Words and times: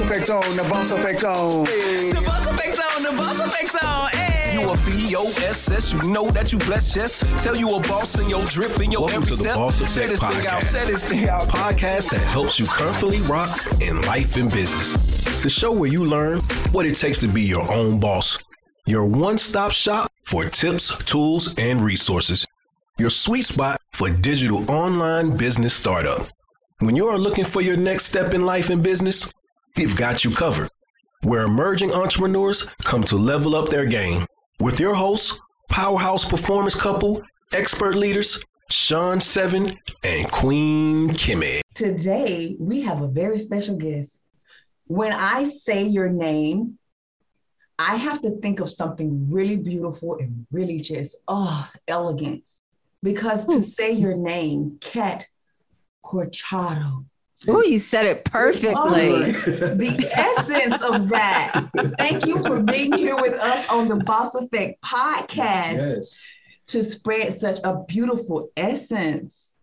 boss 0.00 0.10
effect 0.10 0.30
on, 0.30 0.56
the 0.56 0.62
boss 0.70 0.92
effect 0.92 1.24
on. 1.24 1.64
The 1.64 2.22
boss 2.24 2.46
effect 2.46 2.80
on, 2.96 3.02
the 3.02 3.16
boss 3.16 3.38
effect 3.38 3.84
on. 3.84 4.10
Hey. 4.10 4.54
You 4.54 4.70
a 4.70 4.76
B-O-S-S, 4.76 5.92
you 5.92 6.10
know 6.10 6.30
that 6.30 6.52
you 6.52 6.58
blessed, 6.58 6.96
yes. 6.96 7.42
Tell 7.42 7.56
you 7.56 7.74
a 7.74 7.80
boss 7.80 8.18
in 8.18 8.28
your 8.28 8.44
drip 8.46 8.80
in 8.80 8.90
your 8.90 9.02
Welcome 9.02 9.22
every 9.22 9.30
to 9.30 9.36
the 9.36 9.44
step. 9.44 9.56
Boss 9.56 9.76
Share 9.92 10.10
Effect 10.10 10.20
this 10.20 10.20
thing 10.20 10.46
out, 10.46 10.62
Podcast. 10.62 10.72
share 10.72 10.86
this 10.86 11.08
thing 11.08 11.28
out. 11.28 11.48
podcast 11.48 12.10
that 12.10 12.20
helps 12.20 12.58
you 12.58 12.66
comfortably 12.66 13.20
rock 13.20 13.50
in 13.80 14.00
life 14.02 14.36
and 14.36 14.50
business. 14.50 15.42
The 15.42 15.50
show 15.50 15.72
where 15.72 15.90
you 15.90 16.04
learn 16.04 16.40
what 16.72 16.86
it 16.86 16.94
takes 16.94 17.18
to 17.20 17.28
be 17.28 17.42
your 17.42 17.70
own 17.70 18.00
boss. 18.00 18.46
Your 18.86 19.04
one 19.04 19.38
stop 19.38 19.72
shop 19.72 20.10
for 20.24 20.46
tips, 20.46 20.96
tools, 21.04 21.54
and 21.58 21.80
resources. 21.80 22.46
Your 22.98 23.10
sweet 23.10 23.42
spot 23.42 23.80
for 23.92 24.10
digital 24.10 24.70
online 24.70 25.36
business 25.36 25.74
startup. 25.74 26.28
When 26.80 26.96
you 26.96 27.08
are 27.08 27.18
looking 27.18 27.44
for 27.44 27.60
your 27.60 27.76
next 27.76 28.06
step 28.06 28.32
in 28.34 28.46
life 28.46 28.70
and 28.70 28.82
business, 28.82 29.32
we've 29.76 29.96
got 29.96 30.24
you 30.24 30.30
covered. 30.30 30.70
Where 31.22 31.44
emerging 31.44 31.92
entrepreneurs 31.92 32.68
come 32.82 33.02
to 33.04 33.16
level 33.16 33.54
up 33.54 33.68
their 33.68 33.84
game. 33.84 34.26
With 34.58 34.80
your 34.80 34.94
hosts, 34.94 35.38
powerhouse 35.68 36.28
performance 36.28 36.74
couple, 36.74 37.22
expert 37.52 37.94
leaders, 37.96 38.44
Sean 38.70 39.20
Seven 39.20 39.76
and 40.04 40.30
Queen 40.30 41.10
Kimmy. 41.10 41.60
Today, 41.74 42.56
we 42.58 42.82
have 42.82 43.02
a 43.02 43.08
very 43.08 43.38
special 43.38 43.76
guest. 43.76 44.20
When 44.86 45.12
I 45.12 45.44
say 45.44 45.84
your 45.84 46.08
name, 46.08 46.78
I 47.78 47.96
have 47.96 48.20
to 48.22 48.32
think 48.40 48.60
of 48.60 48.70
something 48.70 49.30
really 49.30 49.56
beautiful 49.56 50.18
and 50.18 50.46
really 50.50 50.80
just, 50.80 51.16
oh, 51.26 51.68
elegant. 51.88 52.44
Because 53.02 53.46
to 53.46 53.54
hmm. 53.54 53.62
say 53.62 53.92
your 53.92 54.14
name, 54.14 54.78
Kat 54.80 55.26
Corchado, 56.04 57.06
Oh, 57.48 57.62
you 57.62 57.78
said 57.78 58.04
it 58.06 58.24
perfectly. 58.24 59.32
the 59.32 60.10
essence 60.14 60.82
of 60.82 61.08
that. 61.08 61.68
Thank 61.98 62.26
you 62.26 62.42
for 62.42 62.60
being 62.60 62.92
here 62.92 63.16
with 63.16 63.40
us 63.40 63.68
on 63.70 63.88
the 63.88 63.96
Boss 63.96 64.34
Effect 64.34 64.82
podcast 64.82 66.22
to 66.68 66.84
spread 66.84 67.32
such 67.32 67.58
a 67.64 67.82
beautiful 67.88 68.50
essence. 68.56 69.54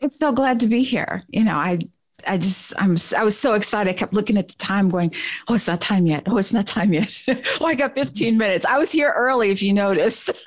It's 0.00 0.18
so 0.18 0.32
glad 0.32 0.60
to 0.60 0.66
be 0.66 0.82
here. 0.82 1.24
You 1.28 1.44
know, 1.44 1.54
I 1.54 1.80
I 2.26 2.36
just 2.36 2.74
I'm 2.76 2.96
I 3.16 3.24
was 3.24 3.38
so 3.38 3.54
excited. 3.54 3.90
I 3.90 3.94
kept 3.94 4.12
looking 4.12 4.36
at 4.36 4.48
the 4.48 4.54
time 4.56 4.90
going, 4.90 5.14
"Oh, 5.48 5.54
it's 5.54 5.66
not 5.66 5.80
time 5.80 6.06
yet. 6.06 6.24
Oh, 6.26 6.36
it's 6.36 6.52
not 6.52 6.66
time 6.66 6.92
yet. 6.92 7.22
oh, 7.60 7.64
I 7.64 7.74
got 7.74 7.94
15 7.94 8.36
minutes. 8.36 8.66
I 8.66 8.78
was 8.78 8.92
here 8.92 9.12
early 9.16 9.50
if 9.50 9.62
you 9.62 9.72
noticed." 9.72 10.30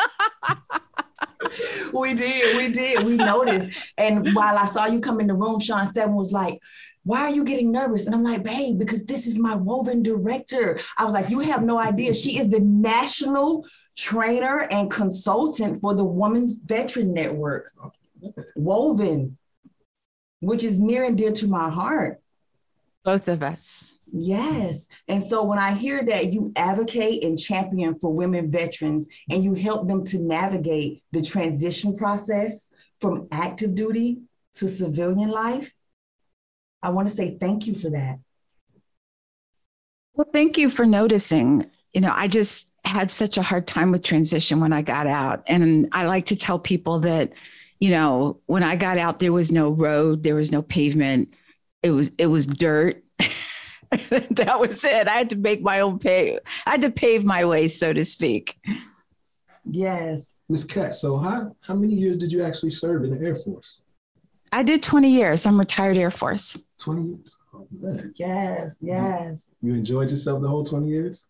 we 1.93 2.13
did, 2.13 2.57
we 2.57 2.69
did, 2.69 3.03
we 3.03 3.15
noticed. 3.15 3.77
And 3.97 4.33
while 4.35 4.57
I 4.57 4.65
saw 4.65 4.85
you 4.85 4.99
come 4.99 5.19
in 5.19 5.27
the 5.27 5.33
room, 5.33 5.59
Sean 5.59 5.87
Seven 5.87 6.15
was 6.15 6.31
like, 6.31 6.59
why 7.05 7.21
are 7.21 7.29
you 7.29 7.43
getting 7.43 7.71
nervous? 7.71 8.05
And 8.05 8.15
I'm 8.15 8.23
like, 8.23 8.43
babe, 8.43 8.79
because 8.79 9.05
this 9.05 9.27
is 9.27 9.37
my 9.37 9.55
woven 9.55 10.03
director. 10.03 10.79
I 10.97 11.03
was 11.03 11.13
like, 11.13 11.29
you 11.29 11.39
have 11.39 11.61
no 11.61 11.77
idea. 11.77 12.13
She 12.13 12.39
is 12.39 12.49
the 12.49 12.61
national 12.61 13.65
trainer 13.97 14.67
and 14.71 14.89
consultant 14.89 15.81
for 15.81 15.93
the 15.93 16.05
Women's 16.05 16.55
Veteran 16.55 17.13
Network, 17.13 17.71
Woven, 18.55 19.37
which 20.39 20.63
is 20.63 20.79
near 20.79 21.03
and 21.03 21.17
dear 21.17 21.33
to 21.33 21.47
my 21.47 21.69
heart. 21.69 22.21
Both 23.03 23.27
of 23.27 23.43
us. 23.43 23.97
Yes. 24.11 24.87
And 25.07 25.21
so 25.21 25.43
when 25.43 25.59
I 25.59 25.73
hear 25.73 26.03
that 26.03 26.31
you 26.31 26.53
advocate 26.55 27.23
and 27.23 27.37
champion 27.37 27.99
for 27.99 28.13
women 28.13 28.49
veterans 28.49 29.07
and 29.29 29.43
you 29.43 29.55
help 29.55 29.87
them 29.87 30.05
to 30.05 30.19
navigate 30.19 31.03
the 31.11 31.21
transition 31.21 31.95
process 31.97 32.69
from 33.01 33.27
active 33.31 33.75
duty 33.75 34.19
to 34.55 34.69
civilian 34.69 35.29
life, 35.29 35.73
I 36.81 36.91
want 36.91 37.09
to 37.09 37.15
say 37.15 37.37
thank 37.39 37.67
you 37.67 37.75
for 37.75 37.89
that. 37.89 38.19
Well, 40.13 40.27
thank 40.31 40.57
you 40.57 40.69
for 40.69 40.85
noticing. 40.85 41.69
You 41.91 42.01
know, 42.01 42.13
I 42.15 42.27
just 42.27 42.71
had 42.85 43.09
such 43.09 43.37
a 43.37 43.41
hard 43.41 43.65
time 43.65 43.91
with 43.91 44.03
transition 44.03 44.59
when 44.59 44.73
I 44.73 44.81
got 44.81 45.07
out. 45.07 45.43
And 45.47 45.89
I 45.91 46.05
like 46.05 46.27
to 46.27 46.35
tell 46.35 46.59
people 46.59 46.99
that, 46.99 47.33
you 47.79 47.89
know, 47.89 48.39
when 48.45 48.63
I 48.63 48.75
got 48.75 48.97
out, 48.97 49.19
there 49.19 49.33
was 49.33 49.51
no 49.51 49.69
road, 49.69 50.23
there 50.23 50.35
was 50.35 50.51
no 50.51 50.61
pavement. 50.61 51.33
It 51.83 51.91
was 51.91 52.11
it 52.17 52.27
was 52.27 52.47
dirt. 52.47 53.03
that 53.19 54.57
was 54.59 54.83
it. 54.83 55.07
I 55.07 55.11
had 55.11 55.29
to 55.31 55.35
make 55.37 55.61
my 55.61 55.81
own 55.81 55.99
pay. 55.99 56.39
I 56.65 56.71
had 56.71 56.81
to 56.81 56.89
pave 56.89 57.23
my 57.23 57.45
way, 57.45 57.67
so 57.67 57.93
to 57.93 58.03
speak. 58.03 58.57
Yes. 59.65 60.35
Miss 60.49 60.63
Kat, 60.63 60.95
so 60.95 61.17
how 61.17 61.55
how 61.61 61.75
many 61.75 61.93
years 61.93 62.17
did 62.17 62.31
you 62.31 62.43
actually 62.43 62.71
serve 62.71 63.03
in 63.03 63.17
the 63.17 63.25
Air 63.25 63.35
Force? 63.35 63.81
I 64.51 64.61
did 64.61 64.83
20 64.83 65.09
years. 65.09 65.47
I'm 65.47 65.59
retired 65.59 65.97
Air 65.97 66.11
Force. 66.11 66.57
20 66.79 67.01
years. 67.01 67.35
Oh, 67.55 67.67
man. 67.71 68.13
Yes. 68.15 68.77
Yes. 68.81 69.55
You 69.61 69.73
enjoyed 69.73 70.11
yourself 70.11 70.41
the 70.41 70.47
whole 70.47 70.63
20 70.63 70.87
years? 70.87 71.27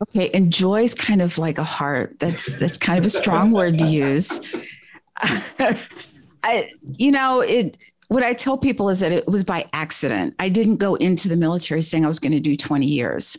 Okay, 0.00 0.30
enjoy's 0.32 0.94
kind 0.94 1.20
of 1.20 1.36
like 1.38 1.58
a 1.58 1.64
heart. 1.64 2.16
That's 2.20 2.54
that's 2.54 2.78
kind 2.78 3.00
of 3.00 3.06
a 3.06 3.10
strong 3.10 3.50
word 3.50 3.78
to 3.78 3.86
use. 3.86 4.40
I, 5.16 6.70
you 6.92 7.10
know, 7.10 7.40
it. 7.40 7.76
What 8.08 8.22
I 8.22 8.32
tell 8.32 8.56
people 8.56 8.88
is 8.88 9.00
that 9.00 9.12
it 9.12 9.26
was 9.26 9.44
by 9.44 9.66
accident. 9.72 10.34
I 10.38 10.48
didn't 10.48 10.76
go 10.76 10.94
into 10.96 11.28
the 11.28 11.36
military 11.36 11.82
saying 11.82 12.04
I 12.04 12.08
was 12.08 12.18
going 12.18 12.32
to 12.32 12.40
do 12.40 12.56
20 12.56 12.86
years. 12.86 13.36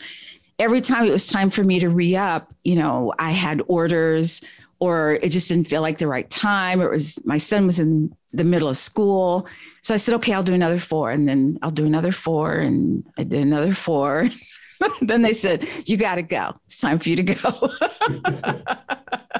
Every 0.59 0.81
time 0.81 1.05
it 1.05 1.11
was 1.11 1.27
time 1.27 1.49
for 1.49 1.63
me 1.63 1.79
to 1.79 1.89
re 1.89 2.15
up, 2.15 2.53
you 2.63 2.75
know, 2.75 3.13
I 3.17 3.31
had 3.31 3.61
orders, 3.67 4.41
or 4.79 5.13
it 5.13 5.29
just 5.29 5.49
didn't 5.49 5.67
feel 5.67 5.81
like 5.81 5.97
the 5.97 6.07
right 6.07 6.29
time. 6.29 6.81
It 6.81 6.89
was 6.89 7.23
my 7.25 7.37
son 7.37 7.65
was 7.65 7.79
in 7.79 8.15
the 8.31 8.43
middle 8.43 8.69
of 8.69 8.77
school, 8.77 9.47
so 9.81 9.93
I 9.93 9.97
said, 9.97 10.13
okay, 10.15 10.33
I'll 10.33 10.43
do 10.43 10.53
another 10.53 10.79
four, 10.79 11.11
and 11.11 11.27
then 11.27 11.57
I'll 11.61 11.71
do 11.71 11.85
another 11.85 12.11
four, 12.11 12.53
and 12.53 13.03
I 13.17 13.23
did 13.23 13.41
another 13.41 13.73
four. 13.73 14.29
then 15.01 15.21
they 15.21 15.33
said, 15.33 15.67
You 15.85 15.97
got 15.97 16.15
to 16.15 16.21
go. 16.21 16.55
It's 16.65 16.77
time 16.77 16.99
for 16.99 17.09
you 17.09 17.15
to 17.17 17.23
go. 17.23 17.71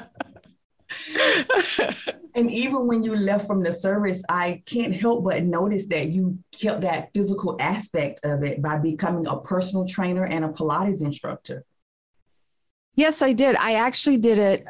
And 2.34 2.50
even 2.50 2.86
when 2.86 3.02
you 3.02 3.16
left 3.16 3.46
from 3.46 3.62
the 3.62 3.72
service, 3.72 4.22
I 4.28 4.62
can't 4.64 4.94
help 4.94 5.24
but 5.24 5.42
notice 5.42 5.86
that 5.86 6.10
you 6.10 6.38
kept 6.52 6.82
that 6.82 7.10
physical 7.12 7.56
aspect 7.58 8.20
of 8.24 8.44
it 8.44 8.62
by 8.62 8.78
becoming 8.78 9.26
a 9.26 9.40
personal 9.40 9.86
trainer 9.86 10.24
and 10.24 10.44
a 10.44 10.48
Pilates 10.48 11.02
instructor. 11.02 11.64
yes, 12.94 13.20
I 13.20 13.32
did. 13.32 13.56
I 13.56 13.74
actually 13.74 14.18
did 14.18 14.38
it. 14.38 14.64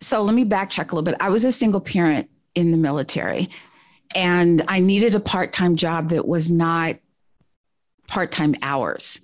So 0.00 0.22
let 0.22 0.34
me 0.34 0.44
backtrack 0.44 0.92
a 0.92 0.94
little 0.94 1.02
bit. 1.02 1.16
I 1.20 1.28
was 1.28 1.44
a 1.44 1.52
single 1.52 1.80
parent 1.80 2.30
in 2.54 2.70
the 2.70 2.76
military, 2.76 3.50
and 4.14 4.64
I 4.68 4.78
needed 4.78 5.14
a 5.14 5.20
part 5.20 5.52
time 5.52 5.76
job 5.76 6.10
that 6.10 6.26
was 6.26 6.50
not 6.50 6.96
part 8.06 8.32
time 8.32 8.54
hours. 8.62 9.20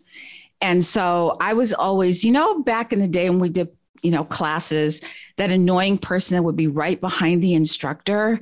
And 0.60 0.84
so 0.84 1.36
I 1.40 1.54
was 1.54 1.72
always, 1.72 2.24
you 2.24 2.32
know, 2.32 2.62
back 2.62 2.92
in 2.92 2.98
the 2.98 3.08
day 3.08 3.30
when 3.30 3.40
we 3.40 3.48
did, 3.48 3.68
you 4.02 4.10
know, 4.10 4.24
classes, 4.24 5.00
that 5.36 5.52
annoying 5.52 5.98
person 5.98 6.36
that 6.36 6.42
would 6.42 6.56
be 6.56 6.66
right 6.66 7.00
behind 7.00 7.42
the 7.42 7.54
instructor 7.54 8.40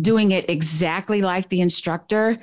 doing 0.00 0.30
it 0.30 0.48
exactly 0.48 1.22
like 1.22 1.48
the 1.48 1.60
instructor. 1.60 2.38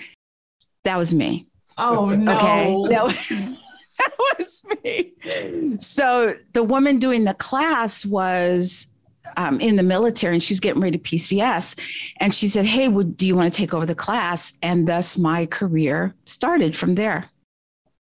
That 0.84 0.97
was 0.97 1.13
me. 1.13 1.47
Oh 1.78 2.09
no. 2.09 2.35
Okay. 2.35 2.75
That 2.90 3.03
was, 3.03 3.30
that 3.97 4.16
was 4.18 4.63
me. 4.84 5.78
So 5.80 6.35
the 6.53 6.63
woman 6.63 7.00
doing 7.00 7.24
the 7.24 7.34
class 7.34 8.06
was 8.06 8.88
um, 9.35 9.59
in 9.59 9.75
the 9.75 9.84
military 9.84 10.35
and 10.35 10.44
she 10.44 10.53
was 10.53 10.59
getting 10.59 10.81
ready 10.81 10.97
to 10.97 11.03
PCS. 11.03 11.79
And 12.18 12.34
she 12.34 12.47
said, 12.47 12.66
Hey, 12.66 12.88
would, 12.88 13.18
do 13.18 13.28
you 13.28 13.35
want 13.35 13.52
to 13.52 13.58
take 13.58 13.74
over 13.74 13.85
the 13.85 13.96
class? 13.96 14.58
And 14.62 14.88
thus 14.88 15.18
my 15.18 15.46
career 15.46 16.16
started 16.25 16.75
from 16.75 16.96
there. 16.96 17.29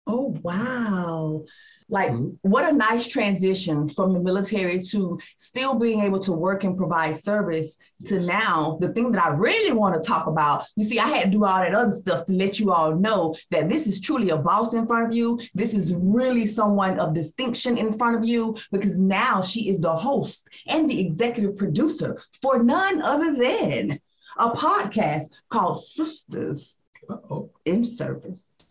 Oh, 0.08 0.38
wow. 0.44 1.46
Like, 1.88 2.12
Mhm. 2.12 2.38
what 2.42 2.68
a 2.68 2.76
nice 2.76 3.06
transition 3.06 3.88
from 3.88 4.14
the 4.14 4.20
military 4.20 4.80
to 4.92 5.20
still 5.38 5.76
being 5.76 6.02
able 6.02 6.20
to 6.20 6.32
work 6.32 6.64
and 6.64 6.76
provide 6.76 7.16
service 7.16 7.78
to 8.06 8.20
now 8.22 8.78
the 8.82 8.90
thing 8.90 9.12
that 9.12 9.24
I 9.24 9.30
really 9.30 9.72
want 9.72 9.94
to 9.96 10.08
talk 10.08 10.26
about. 10.26 10.66
You 10.76 10.86
see, 10.86 11.00
I 11.00 11.08
had 11.08 11.26
to 11.26 11.30
do 11.38 11.46
all 11.46 11.60
that 11.60 11.76
other 11.76 11.92
stuff 11.92 12.26
to 12.26 12.34
let 12.34 12.60
you 12.60 12.72
all 12.72 12.96
know 12.96 13.36
that 13.52 13.70
this 13.70 13.86
is 13.86 14.02
truly 14.02 14.32
a 14.32 14.38
boss 14.38 14.74
in 14.74 14.88
front 14.88 15.08
of 15.10 15.16
you. 15.16 15.40
This 15.54 15.76
is 15.76 15.94
really 15.94 16.48
someone 16.48 17.00
of 17.00 17.14
distinction 17.14 17.78
in 17.78 17.94
front 17.94 18.16
of 18.18 18.26
you 18.26 18.56
because 18.72 18.98
now 18.98 19.42
she 19.44 19.70
is 19.70 19.80
the 19.80 19.96
host 19.96 20.48
and 20.68 20.90
the 20.90 21.00
executive 21.00 21.56
producer 21.56 22.20
for 22.42 22.64
none 22.64 23.02
other 23.02 23.36
than 23.36 24.00
a 24.40 24.50
podcast 24.50 25.28
called 25.50 25.82
Sisters 25.84 26.80
Uh-oh. 27.10 27.52
in 27.66 27.86
Service. 27.86 28.65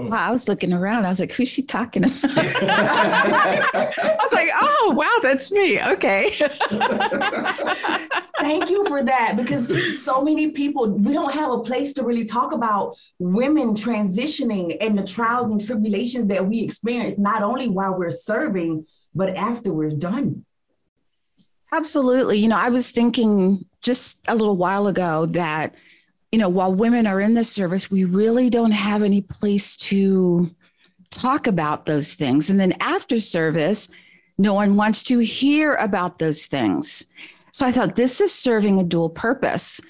Mm. 0.00 0.10
Wow, 0.10 0.28
I 0.28 0.30
was 0.30 0.48
looking 0.48 0.72
around. 0.72 1.04
I 1.04 1.10
was 1.10 1.20
like, 1.20 1.32
who's 1.32 1.48
she 1.48 1.62
talking 1.62 2.04
about? 2.04 2.18
I 2.24 4.16
was 4.22 4.32
like, 4.32 4.50
oh, 4.54 4.94
wow, 4.96 5.18
that's 5.22 5.50
me. 5.52 5.82
Okay. 5.82 6.30
Thank 8.40 8.70
you 8.70 8.86
for 8.86 9.02
that 9.02 9.34
because 9.36 10.02
so 10.02 10.22
many 10.22 10.52
people, 10.52 10.90
we 10.90 11.12
don't 11.12 11.34
have 11.34 11.50
a 11.50 11.60
place 11.60 11.92
to 11.94 12.02
really 12.04 12.24
talk 12.24 12.52
about 12.52 12.96
women 13.18 13.74
transitioning 13.74 14.76
and 14.80 14.98
the 14.98 15.04
trials 15.04 15.50
and 15.50 15.64
tribulations 15.64 16.28
that 16.28 16.46
we 16.46 16.62
experience, 16.62 17.18
not 17.18 17.42
only 17.42 17.68
while 17.68 17.98
we're 17.98 18.10
serving, 18.10 18.86
but 19.14 19.36
after 19.36 19.72
we're 19.72 19.90
done. 19.90 20.44
Absolutely. 21.72 22.38
You 22.38 22.48
know, 22.48 22.56
I 22.56 22.70
was 22.70 22.90
thinking 22.90 23.64
just 23.82 24.20
a 24.26 24.34
little 24.34 24.56
while 24.56 24.86
ago 24.86 25.26
that 25.26 25.74
you 26.32 26.38
know, 26.38 26.48
while 26.48 26.72
women 26.72 27.06
are 27.06 27.20
in 27.20 27.34
the 27.34 27.44
service, 27.44 27.90
we 27.90 28.04
really 28.04 28.50
don't 28.50 28.70
have 28.70 29.02
any 29.02 29.20
place 29.20 29.76
to 29.76 30.50
talk 31.10 31.46
about 31.46 31.86
those 31.86 32.14
things. 32.14 32.50
And 32.50 32.60
then 32.60 32.74
after 32.80 33.18
service, 33.18 33.90
no 34.38 34.54
one 34.54 34.76
wants 34.76 35.02
to 35.04 35.18
hear 35.18 35.74
about 35.74 36.18
those 36.18 36.46
things. 36.46 37.06
So 37.52 37.66
I 37.66 37.72
thought 37.72 37.96
this 37.96 38.20
is 38.20 38.32
serving 38.32 38.78
a 38.78 38.84
dual 38.84 39.10
purpose 39.10 39.80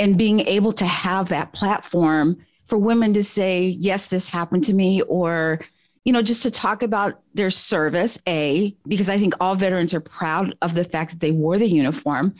and 0.00 0.18
being 0.18 0.40
able 0.40 0.72
to 0.72 0.84
have 0.84 1.28
that 1.28 1.52
platform 1.52 2.44
for 2.66 2.76
women 2.76 3.14
to 3.14 3.22
say, 3.22 3.66
yes, 3.66 4.08
this 4.08 4.28
happened 4.28 4.64
to 4.64 4.72
me, 4.72 5.02
or, 5.02 5.60
you 6.04 6.12
know, 6.12 6.22
just 6.22 6.42
to 6.42 6.50
talk 6.50 6.82
about 6.82 7.20
their 7.34 7.50
service, 7.50 8.18
A, 8.26 8.74
because 8.88 9.08
I 9.08 9.18
think 9.18 9.34
all 9.38 9.54
veterans 9.54 9.94
are 9.94 10.00
proud 10.00 10.56
of 10.60 10.74
the 10.74 10.82
fact 10.82 11.12
that 11.12 11.20
they 11.20 11.30
wore 11.30 11.58
the 11.58 11.68
uniform, 11.68 12.34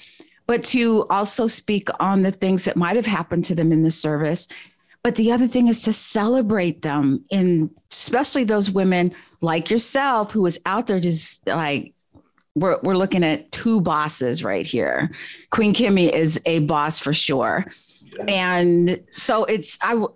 but 0.47 0.65
to 0.65 1.07
also 1.09 1.47
speak 1.47 1.89
on 2.01 2.23
the 2.23 2.33
things 2.33 2.65
that 2.65 2.77
might 2.77 2.97
have 2.97 3.07
happened 3.07 3.45
to 3.47 3.55
them 3.55 3.73
in 3.73 3.83
the 3.83 3.91
service. 3.91 4.47
But 5.03 5.17
the 5.17 5.33
other 5.33 5.47
thing 5.47 5.69
is 5.69 5.81
to 5.81 5.93
celebrate 5.93 6.83
them, 6.83 7.25
in 7.31 7.71
especially 7.93 8.45
those 8.45 8.71
women 8.71 9.15
like 9.41 9.71
yourself 9.71 10.33
who 10.33 10.43
was 10.43 10.59
out 10.65 10.87
there 10.87 11.01
just 11.01 11.47
like 11.47 11.93
we're 12.55 12.79
we're 12.83 12.97
looking 12.97 13.25
at 13.25 13.53
two 13.53 13.81
bosses 13.81 14.43
right 14.43 14.67
here. 14.67 15.11
Queen 15.51 15.75
Kimmy 15.75 16.11
is 16.11 16.41
a 16.47 16.61
boss 16.61 16.99
for 17.01 17.13
sure. 17.13 17.67
And 18.29 19.03
so 19.13 19.45
it's 19.45 19.77
I 19.83 20.07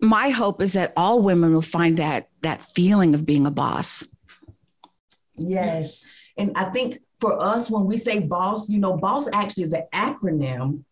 my 0.00 0.28
hope 0.28 0.60
is 0.60 0.74
that 0.74 0.92
all 0.96 1.22
women 1.22 1.54
will 1.54 1.62
find 1.62 1.96
that 1.96 2.28
that 2.42 2.60
feeling 2.60 3.14
of 3.14 3.24
being 3.24 3.46
a 3.46 3.50
boss. 3.50 4.04
Yes. 5.36 6.04
And 6.36 6.52
I 6.56 6.64
think 6.64 7.00
for 7.20 7.42
us, 7.42 7.70
when 7.70 7.86
we 7.86 7.96
say 7.96 8.18
boss, 8.20 8.68
you 8.68 8.78
know, 8.78 8.96
boss 8.96 9.28
actually 9.32 9.64
is 9.64 9.72
an 9.72 9.84
acronym. 9.94 10.84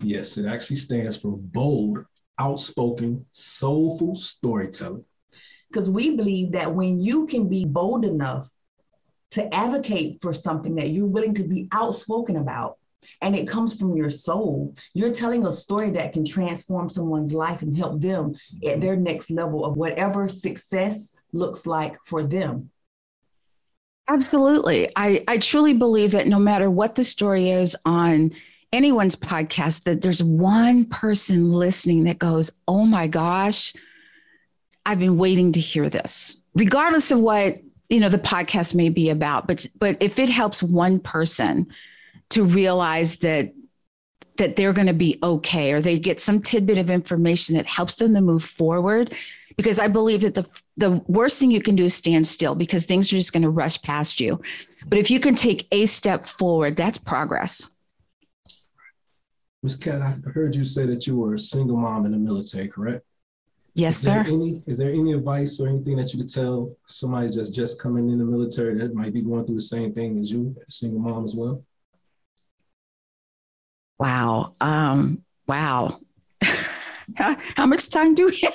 Yes, 0.00 0.36
it 0.38 0.46
actually 0.46 0.76
stands 0.76 1.16
for 1.16 1.36
bold, 1.36 2.04
outspoken, 2.38 3.26
soulful 3.32 4.14
storytelling. 4.14 5.04
Because 5.70 5.90
we 5.90 6.16
believe 6.16 6.52
that 6.52 6.74
when 6.74 7.00
you 7.00 7.26
can 7.26 7.48
be 7.48 7.64
bold 7.64 8.04
enough 8.04 8.48
to 9.32 9.54
advocate 9.54 10.18
for 10.22 10.32
something 10.32 10.76
that 10.76 10.90
you're 10.90 11.06
willing 11.06 11.34
to 11.34 11.44
be 11.44 11.68
outspoken 11.72 12.36
about, 12.36 12.78
and 13.20 13.36
it 13.36 13.48
comes 13.48 13.78
from 13.78 13.96
your 13.96 14.10
soul, 14.10 14.74
you're 14.94 15.12
telling 15.12 15.46
a 15.46 15.52
story 15.52 15.90
that 15.90 16.12
can 16.12 16.24
transform 16.24 16.88
someone's 16.88 17.32
life 17.32 17.62
and 17.62 17.76
help 17.76 18.00
them 18.00 18.34
at 18.34 18.60
mm-hmm. 18.62 18.80
their 18.80 18.96
next 18.96 19.30
level 19.30 19.64
of 19.64 19.76
whatever 19.76 20.28
success 20.28 21.12
looks 21.32 21.66
like 21.66 21.96
for 22.04 22.22
them. 22.22 22.70
Absolutely. 24.08 24.90
I, 24.94 25.24
I 25.26 25.38
truly 25.38 25.72
believe 25.72 26.12
that 26.12 26.28
no 26.28 26.38
matter 26.38 26.70
what 26.70 26.94
the 26.94 27.04
story 27.04 27.50
is 27.50 27.76
on 27.84 28.32
anyone's 28.72 29.16
podcast, 29.16 29.82
that 29.84 30.02
there's 30.02 30.22
one 30.22 30.84
person 30.84 31.52
listening 31.52 32.04
that 32.04 32.18
goes, 32.18 32.52
Oh 32.68 32.84
my 32.84 33.08
gosh, 33.08 33.74
I've 34.84 35.00
been 35.00 35.18
waiting 35.18 35.52
to 35.52 35.60
hear 35.60 35.88
this, 35.90 36.38
regardless 36.54 37.10
of 37.10 37.18
what 37.18 37.56
you 37.88 38.00
know 38.00 38.08
the 38.08 38.18
podcast 38.18 38.74
may 38.74 38.88
be 38.88 39.10
about. 39.10 39.46
But 39.48 39.66
but 39.78 39.96
if 40.00 40.18
it 40.18 40.28
helps 40.28 40.62
one 40.62 41.00
person 41.00 41.66
to 42.30 42.44
realize 42.44 43.16
that 43.16 43.52
that 44.36 44.54
they're 44.56 44.72
going 44.72 44.86
to 44.86 44.92
be 44.92 45.18
okay 45.22 45.72
or 45.72 45.80
they 45.80 45.98
get 45.98 46.20
some 46.20 46.40
tidbit 46.40 46.78
of 46.78 46.90
information 46.90 47.56
that 47.56 47.66
helps 47.66 47.94
them 47.96 48.14
to 48.14 48.20
move 48.20 48.44
forward 48.44 49.14
because 49.56 49.78
I 49.78 49.88
believe 49.88 50.20
that 50.22 50.34
the 50.34 50.46
the 50.76 51.02
worst 51.06 51.40
thing 51.40 51.50
you 51.50 51.62
can 51.62 51.76
do 51.76 51.84
is 51.84 51.94
stand 51.94 52.26
still 52.26 52.54
because 52.54 52.84
things 52.84 53.12
are 53.12 53.16
just 53.16 53.32
going 53.32 53.42
to 53.42 53.50
rush 53.50 53.80
past 53.82 54.20
you. 54.20 54.40
But 54.86 54.98
if 54.98 55.10
you 55.10 55.18
can 55.18 55.34
take 55.34 55.66
a 55.72 55.86
step 55.86 56.26
forward, 56.26 56.76
that's 56.76 56.98
progress. 56.98 57.66
Ms. 59.62 59.76
Kat, 59.76 60.02
I 60.02 60.16
heard 60.30 60.54
you 60.54 60.64
say 60.64 60.86
that 60.86 61.06
you 61.06 61.16
were 61.16 61.34
a 61.34 61.38
single 61.38 61.76
mom 61.76 62.04
in 62.06 62.12
the 62.12 62.18
military, 62.18 62.68
correct? 62.68 63.04
Yes, 63.74 63.96
is 63.96 64.04
sir. 64.04 64.24
Any, 64.26 64.62
is 64.66 64.78
there 64.78 64.90
any 64.90 65.12
advice 65.12 65.58
or 65.58 65.68
anything 65.68 65.96
that 65.96 66.12
you 66.12 66.20
could 66.20 66.32
tell 66.32 66.76
somebody 66.86 67.30
just 67.30 67.54
just 67.54 67.80
coming 67.80 68.10
in 68.10 68.18
the 68.18 68.24
military 68.24 68.74
that 68.78 68.94
might 68.94 69.12
be 69.12 69.22
going 69.22 69.44
through 69.44 69.56
the 69.56 69.60
same 69.62 69.92
thing 69.92 70.20
as 70.20 70.30
you, 70.30 70.54
a 70.66 70.70
single 70.70 71.00
mom 71.00 71.24
as 71.24 71.34
well? 71.34 71.64
Wow. 73.98 74.54
Um, 74.60 75.24
wow. 75.46 76.00
How, 77.14 77.66
much 77.66 77.88
time 77.90 78.14
do 78.14 78.26
we 78.26 78.40
have? 78.40 78.50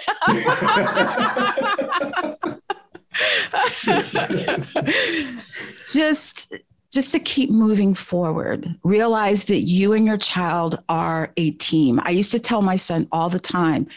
just 5.88 6.54
just 6.92 7.12
to 7.14 7.20
keep 7.20 7.50
moving 7.50 7.94
forward 7.94 8.76
realize 8.84 9.46
that 9.46 9.62
you 9.62 9.94
and 9.94 10.06
your 10.06 10.18
child 10.18 10.84
are 10.90 11.32
a 11.38 11.52
team. 11.52 12.02
I 12.04 12.10
used 12.10 12.32
to 12.32 12.40
tell 12.40 12.62
my 12.62 12.76
son 12.76 13.08
all 13.12 13.30
the 13.30 13.40
time 13.40 13.88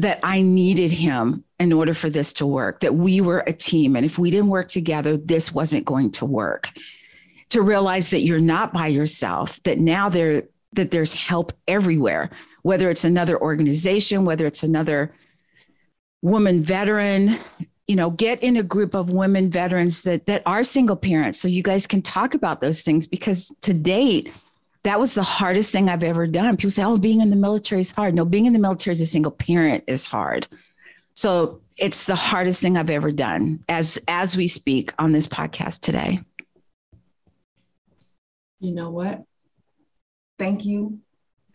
that 0.00 0.20
i 0.22 0.40
needed 0.40 0.90
him 0.92 1.44
in 1.58 1.72
order 1.72 1.92
for 1.92 2.08
this 2.08 2.32
to 2.32 2.46
work 2.46 2.80
that 2.80 2.94
we 2.94 3.20
were 3.20 3.40
a 3.46 3.52
team 3.52 3.96
and 3.96 4.04
if 4.06 4.16
we 4.16 4.30
didn't 4.30 4.48
work 4.48 4.68
together 4.68 5.16
this 5.16 5.52
wasn't 5.52 5.84
going 5.84 6.10
to 6.12 6.24
work. 6.24 6.70
To 7.50 7.62
realize 7.62 8.10
that 8.10 8.24
you're 8.24 8.40
not 8.40 8.74
by 8.74 8.88
yourself 8.88 9.62
that 9.62 9.78
now 9.78 10.08
there 10.08 10.44
that 10.74 10.90
there's 10.90 11.14
help 11.14 11.52
everywhere 11.66 12.30
whether 12.68 12.90
it's 12.90 13.04
another 13.04 13.40
organization 13.40 14.26
whether 14.26 14.44
it's 14.44 14.62
another 14.62 15.10
woman 16.20 16.62
veteran 16.62 17.34
you 17.86 17.96
know 17.96 18.10
get 18.10 18.42
in 18.42 18.58
a 18.58 18.62
group 18.62 18.94
of 18.94 19.08
women 19.08 19.50
veterans 19.50 20.02
that 20.02 20.26
that 20.26 20.42
are 20.44 20.62
single 20.62 20.96
parents 20.96 21.40
so 21.40 21.48
you 21.48 21.62
guys 21.62 21.86
can 21.86 22.02
talk 22.02 22.34
about 22.34 22.60
those 22.60 22.82
things 22.82 23.06
because 23.06 23.50
to 23.62 23.72
date 23.72 24.30
that 24.84 25.00
was 25.00 25.14
the 25.14 25.22
hardest 25.22 25.72
thing 25.72 25.88
i've 25.88 26.02
ever 26.02 26.26
done. 26.26 26.56
People 26.56 26.70
say 26.70 26.84
oh 26.84 26.98
being 26.98 27.20
in 27.20 27.30
the 27.30 27.36
military 27.36 27.80
is 27.80 27.90
hard. 27.90 28.14
No 28.14 28.24
being 28.24 28.46
in 28.46 28.52
the 28.52 28.58
military 28.58 28.92
as 28.92 29.00
a 29.00 29.06
single 29.06 29.32
parent 29.32 29.84
is 29.86 30.04
hard. 30.04 30.46
So 31.14 31.60
it's 31.76 32.04
the 32.04 32.14
hardest 32.14 32.60
thing 32.60 32.76
i've 32.76 32.90
ever 32.90 33.12
done 33.12 33.64
as 33.68 33.98
as 34.08 34.36
we 34.36 34.46
speak 34.46 34.92
on 34.98 35.12
this 35.12 35.26
podcast 35.26 35.80
today. 35.80 36.20
You 38.60 38.72
know 38.72 38.90
what? 38.90 39.24
Thank 40.38 40.64
you 40.64 41.00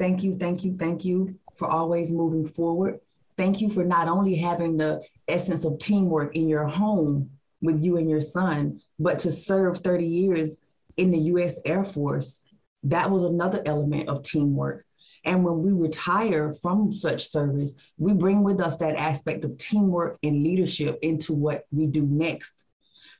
thank 0.03 0.23
you 0.23 0.38
thank 0.38 0.63
you 0.63 0.75
thank 0.77 1.05
you 1.05 1.35
for 1.55 1.67
always 1.67 2.11
moving 2.11 2.45
forward 2.45 3.00
thank 3.38 3.61
you 3.61 3.69
for 3.69 3.83
not 3.83 4.07
only 4.07 4.35
having 4.35 4.77
the 4.77 5.01
essence 5.27 5.65
of 5.65 5.77
teamwork 5.79 6.35
in 6.35 6.47
your 6.47 6.67
home 6.67 7.29
with 7.63 7.81
you 7.81 7.97
and 7.97 8.09
your 8.09 8.21
son, 8.21 8.79
but 9.00 9.17
to 9.19 9.31
serve 9.31 9.79
30 9.79 10.05
years 10.05 10.61
in 10.97 11.11
the 11.11 11.19
US 11.19 11.59
Air 11.65 11.83
Force, 11.83 12.44
that 12.83 13.09
was 13.09 13.23
another 13.23 13.63
element 13.65 14.09
of 14.09 14.21
teamwork. 14.21 14.83
And 15.25 15.44
when 15.45 15.63
we 15.63 15.71
retire 15.71 16.53
from 16.61 16.91
such 16.91 17.29
service, 17.29 17.75
we 17.97 18.13
bring 18.13 18.44
with 18.44 18.59
us 18.59 18.75
that 18.77 18.97
aspect 18.97 19.45
of 19.45 19.57
teamwork 19.57 20.17
and 20.21 20.44
leadership 20.44 20.99
into 21.01 21.33
what 21.33 21.66
we 21.71 21.87
do 21.87 22.01
next. 22.01 22.66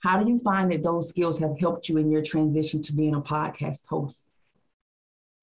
How 0.02 0.22
do 0.22 0.30
you 0.30 0.38
find 0.40 0.70
that 0.74 0.84
those 0.84 1.08
skills 1.08 1.40
have 1.40 1.58
helped 1.58 1.88
you 1.88 1.98
in 1.98 2.12
your 2.12 2.22
transition 2.22 2.82
to 2.84 2.94
being 2.94 3.16
a 3.16 3.22
podcast 3.22 3.88
host? 3.88 4.28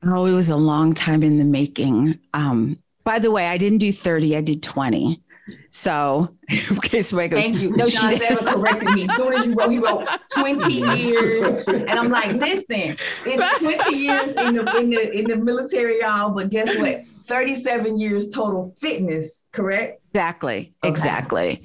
Oh, 0.04 0.26
it 0.26 0.32
was 0.32 0.48
a 0.48 0.56
long 0.56 0.94
time 0.94 1.22
in 1.22 1.38
the 1.38 1.44
making. 1.44 2.18
Um, 2.32 2.78
by 3.04 3.18
the 3.18 3.30
way, 3.30 3.46
I 3.46 3.58
didn't 3.58 3.78
do 3.78 3.92
30, 3.92 4.36
I 4.36 4.40
did 4.40 4.62
20. 4.62 5.20
So, 5.70 6.36
okay, 6.72 7.02
so 7.02 7.16
goes, 7.28 7.44
Thank 7.44 7.60
you. 7.60 7.70
No, 7.76 7.86
she 7.86 8.06
ever 8.06 8.44
corrected 8.44 8.90
me. 8.90 9.04
As 9.04 9.16
soon 9.16 9.32
as 9.32 9.46
you 9.46 9.54
wrote, 9.54 9.70
he 9.70 9.78
wrote 9.78 10.08
20 10.32 10.72
years. 10.72 11.64
And 11.66 11.90
I'm 11.90 12.08
like, 12.08 12.32
listen, 12.32 12.96
it's 13.26 13.58
20 13.58 13.96
years 13.96 14.28
in 14.28 14.54
the, 14.54 14.76
in 14.78 14.90
the, 14.90 15.18
in 15.18 15.24
the 15.24 15.36
military, 15.36 16.00
y'all, 16.00 16.30
but 16.30 16.50
guess 16.50 16.76
what? 16.76 17.04
37 17.24 17.98
years 17.98 18.28
total 18.30 18.74
fitness, 18.80 19.48
correct? 19.52 20.00
Exactly. 20.10 20.72
Okay. 20.82 20.88
Exactly. 20.88 21.62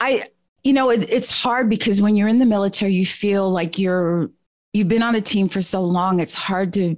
I, 0.00 0.28
you 0.62 0.72
know, 0.72 0.90
it, 0.90 1.08
it's 1.10 1.30
hard 1.30 1.68
because 1.68 2.00
when 2.00 2.16
you're 2.16 2.28
in 2.28 2.38
the 2.38 2.46
military, 2.46 2.92
you 2.92 3.06
feel 3.06 3.50
like 3.50 3.78
you're, 3.78 4.30
you've 4.72 4.88
been 4.88 5.02
on 5.02 5.14
a 5.14 5.20
team 5.20 5.48
for 5.48 5.60
so 5.60 5.82
long, 5.82 6.20
it's 6.20 6.34
hard 6.34 6.72
to 6.74 6.96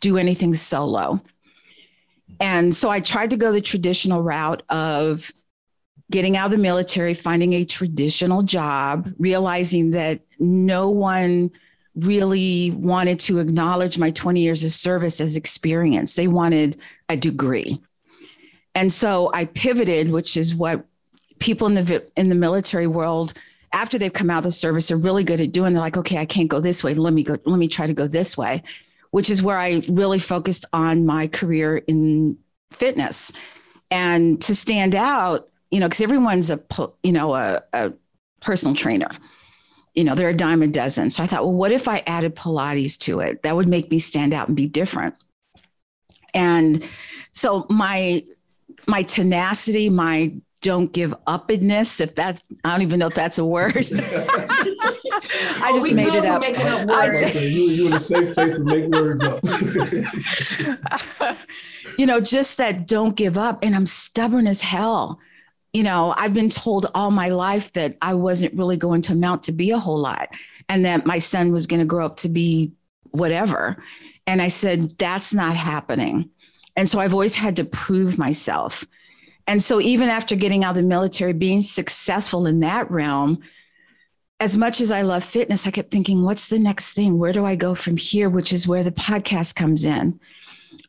do 0.00 0.16
anything 0.16 0.54
solo. 0.54 1.20
And 2.40 2.74
so 2.74 2.90
I 2.90 3.00
tried 3.00 3.30
to 3.30 3.36
go 3.36 3.52
the 3.52 3.60
traditional 3.60 4.22
route 4.22 4.62
of 4.68 5.30
getting 6.10 6.36
out 6.36 6.46
of 6.46 6.50
the 6.52 6.58
military, 6.58 7.14
finding 7.14 7.54
a 7.54 7.64
traditional 7.64 8.42
job, 8.42 9.12
realizing 9.18 9.90
that 9.92 10.20
no 10.38 10.90
one 10.90 11.50
really 11.96 12.72
wanted 12.72 13.18
to 13.18 13.38
acknowledge 13.38 13.98
my 13.98 14.10
20 14.10 14.40
years 14.40 14.62
of 14.62 14.70
service 14.70 15.20
as 15.20 15.34
experience. 15.34 16.14
They 16.14 16.28
wanted 16.28 16.76
a 17.08 17.16
degree. 17.16 17.80
And 18.74 18.92
so 18.92 19.30
I 19.32 19.46
pivoted, 19.46 20.10
which 20.10 20.36
is 20.36 20.54
what 20.54 20.84
people 21.38 21.66
in 21.66 21.74
the 21.74 22.04
in 22.16 22.28
the 22.28 22.34
military 22.34 22.86
world 22.86 23.34
after 23.72 23.98
they've 23.98 24.12
come 24.12 24.30
out 24.30 24.38
of 24.38 24.44
the 24.44 24.52
service 24.52 24.90
are 24.90 24.96
really 24.96 25.24
good 25.24 25.40
at 25.40 25.52
doing. 25.52 25.72
They're 25.72 25.82
like, 25.82 25.96
okay, 25.96 26.18
I 26.18 26.26
can't 26.26 26.48
go 26.48 26.60
this 26.60 26.84
way. 26.84 26.94
Let 26.94 27.12
me 27.12 27.22
go, 27.22 27.38
let 27.44 27.58
me 27.58 27.68
try 27.68 27.86
to 27.86 27.94
go 27.94 28.06
this 28.06 28.36
way, 28.36 28.62
which 29.10 29.30
is 29.30 29.42
where 29.42 29.58
I 29.58 29.82
really 29.88 30.18
focused 30.18 30.64
on 30.72 31.06
my 31.06 31.26
career 31.26 31.78
in 31.78 32.38
fitness. 32.70 33.32
And 33.90 34.40
to 34.42 34.54
stand 34.54 34.94
out, 34.94 35.48
you 35.70 35.80
know, 35.80 35.86
because 35.86 36.00
everyone's 36.00 36.50
a, 36.50 36.60
you 37.02 37.12
know, 37.12 37.34
a, 37.34 37.62
a 37.72 37.92
personal 38.40 38.74
trainer. 38.74 39.10
You 39.94 40.04
know, 40.04 40.14
they're 40.14 40.28
a 40.28 40.34
dime 40.34 40.62
a 40.62 40.66
dozen. 40.66 41.10
So 41.10 41.22
I 41.22 41.26
thought, 41.26 41.44
well, 41.44 41.54
what 41.54 41.72
if 41.72 41.88
I 41.88 42.02
added 42.06 42.36
Pilates 42.36 42.98
to 43.00 43.20
it? 43.20 43.42
That 43.42 43.56
would 43.56 43.68
make 43.68 43.90
me 43.90 43.98
stand 43.98 44.34
out 44.34 44.48
and 44.48 44.56
be 44.56 44.66
different. 44.66 45.14
And 46.34 46.86
so 47.32 47.66
my 47.70 48.24
my 48.86 49.02
tenacity, 49.02 49.88
my 49.88 50.34
don't 50.60 50.92
give 50.92 51.14
upness, 51.26 52.00
if 52.00 52.14
that 52.16 52.42
I 52.64 52.72
don't 52.72 52.82
even 52.82 52.98
know 52.98 53.06
if 53.06 53.14
that's 53.14 53.38
a 53.38 53.44
word. 53.44 53.88
I 55.62 55.72
just 55.72 55.92
made 55.92 56.08
it 56.08 56.24
up. 56.24 56.42
up 56.42 56.88
words. 56.88 57.20
just- 57.20 57.34
So 57.34 57.40
you 57.40 57.62
you 57.62 57.86
in 57.86 57.92
a 57.92 57.98
safe 57.98 58.34
place 58.34 58.54
to 58.54 58.64
make 58.64 58.86
words 58.88 59.22
up. 59.22 59.40
you 61.98 62.06
know, 62.06 62.20
just 62.20 62.56
that 62.58 62.86
don't 62.86 63.16
give 63.16 63.38
up. 63.38 63.58
And 63.62 63.74
I'm 63.74 63.86
stubborn 63.86 64.46
as 64.46 64.60
hell. 64.60 65.18
You 65.72 65.82
know, 65.82 66.14
I've 66.16 66.34
been 66.34 66.50
told 66.50 66.90
all 66.94 67.10
my 67.10 67.28
life 67.28 67.72
that 67.72 67.96
I 68.00 68.14
wasn't 68.14 68.54
really 68.54 68.76
going 68.76 69.02
to 69.02 69.12
amount 69.12 69.42
to 69.44 69.52
be 69.52 69.70
a 69.70 69.78
whole 69.78 69.98
lot 69.98 70.28
and 70.68 70.84
that 70.84 71.06
my 71.06 71.18
son 71.18 71.52
was 71.52 71.66
going 71.66 71.80
to 71.80 71.86
grow 71.86 72.06
up 72.06 72.16
to 72.18 72.28
be 72.28 72.72
whatever. 73.10 73.76
And 74.26 74.40
I 74.40 74.48
said, 74.48 74.98
that's 74.98 75.34
not 75.34 75.54
happening. 75.56 76.30
And 76.76 76.88
so 76.88 76.98
I've 76.98 77.12
always 77.12 77.34
had 77.34 77.56
to 77.56 77.64
prove 77.64 78.18
myself. 78.18 78.84
And 79.46 79.62
so 79.62 79.80
even 79.80 80.08
after 80.08 80.34
getting 80.34 80.64
out 80.64 80.70
of 80.70 80.76
the 80.76 80.82
military, 80.82 81.32
being 81.32 81.62
successful 81.62 82.46
in 82.46 82.60
that 82.60 82.90
realm, 82.90 83.40
as 84.38 84.56
much 84.56 84.80
as 84.80 84.90
I 84.90 85.02
love 85.02 85.24
fitness, 85.24 85.66
I 85.66 85.70
kept 85.70 85.90
thinking, 85.90 86.22
what's 86.22 86.48
the 86.48 86.58
next 86.58 86.90
thing? 86.90 87.18
Where 87.18 87.32
do 87.32 87.44
I 87.46 87.56
go 87.56 87.74
from 87.74 87.96
here? 87.96 88.28
Which 88.28 88.52
is 88.52 88.68
where 88.68 88.84
the 88.84 88.92
podcast 88.92 89.54
comes 89.54 89.84
in. 89.84 90.20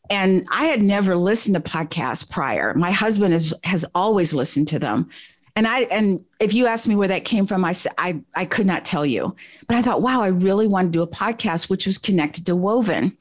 And 0.10 0.46
I 0.52 0.66
had 0.66 0.82
never 0.82 1.16
listened 1.16 1.56
to 1.56 1.62
podcasts 1.62 2.30
prior. 2.30 2.74
My 2.74 2.92
husband 2.92 3.34
has 3.34 3.54
has 3.64 3.86
always 3.94 4.34
listened 4.34 4.70
to 4.70 4.80
them. 4.80 5.10
And 5.56 5.68
I 5.68 5.82
and 5.82 6.24
if 6.40 6.54
you 6.54 6.68
ask 6.68 6.88
me 6.88 6.96
where 6.96 7.08
that 7.10 7.26
came 7.26 7.48
from, 7.48 7.66
I 7.66 7.74
said 7.74 7.94
I 7.98 8.22
I 8.36 8.46
could 8.46 8.66
not 8.66 8.86
tell 8.86 9.06
you. 9.06 9.36
But 9.68 9.78
I 9.78 9.82
thought, 9.82 10.02
wow, 10.02 10.22
I 10.22 10.28
really 10.28 10.68
want 10.68 10.88
to 10.88 10.98
do 10.98 11.02
a 11.02 11.08
podcast 11.08 11.70
which 11.70 11.86
was 11.86 11.98
connected 11.98 12.46
to 12.46 12.56
Woven. 12.56 13.18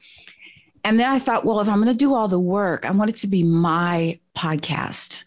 And 0.85 1.01
then 1.01 1.11
I 1.11 1.19
thought, 1.19 1.45
well, 1.45 1.61
if 1.61 1.69
I'm 1.69 1.83
going 1.83 1.93
to 1.93 1.99
do 1.99 2.15
all 2.15 2.29
the 2.29 2.39
work, 2.39 2.87
I 2.87 2.93
want 2.93 3.11
it 3.11 3.17
to 3.17 3.27
be 3.27 3.43
my 3.43 4.21
podcast. 4.37 5.25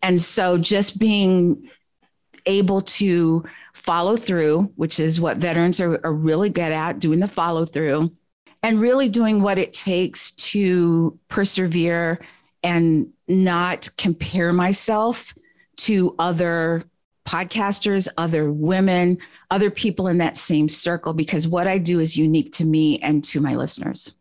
And 0.00 0.20
so 0.20 0.58
just 0.58 1.00
being 1.00 1.68
able 2.46 2.82
to 2.82 3.44
follow 3.84 4.16
through, 4.16 4.62
which 4.76 5.00
is 5.00 5.20
what 5.20 5.38
veterans 5.38 5.80
are, 5.80 6.00
are 6.04 6.12
really 6.12 6.50
good 6.50 6.72
at, 6.72 6.98
doing 6.98 7.20
the 7.20 7.28
follow 7.28 7.64
through 7.66 8.12
and 8.62 8.80
really 8.80 9.08
doing 9.08 9.42
what 9.42 9.58
it 9.58 9.72
takes 9.72 10.30
to 10.32 11.18
persevere 11.28 12.20
and 12.62 13.12
not 13.26 13.88
compare 13.96 14.52
myself 14.52 15.34
to 15.76 16.14
other 16.18 16.84
podcasters, 17.26 18.08
other 18.16 18.52
women, 18.52 19.18
other 19.50 19.70
people 19.70 20.06
in 20.08 20.18
that 20.18 20.36
same 20.36 20.68
circle, 20.68 21.12
because 21.12 21.48
what 21.48 21.66
I 21.66 21.78
do 21.78 21.98
is 21.98 22.16
unique 22.16 22.52
to 22.54 22.64
me 22.64 22.98
and 23.00 23.24
to 23.24 23.40
my 23.40 23.56
listeners. 23.56 24.14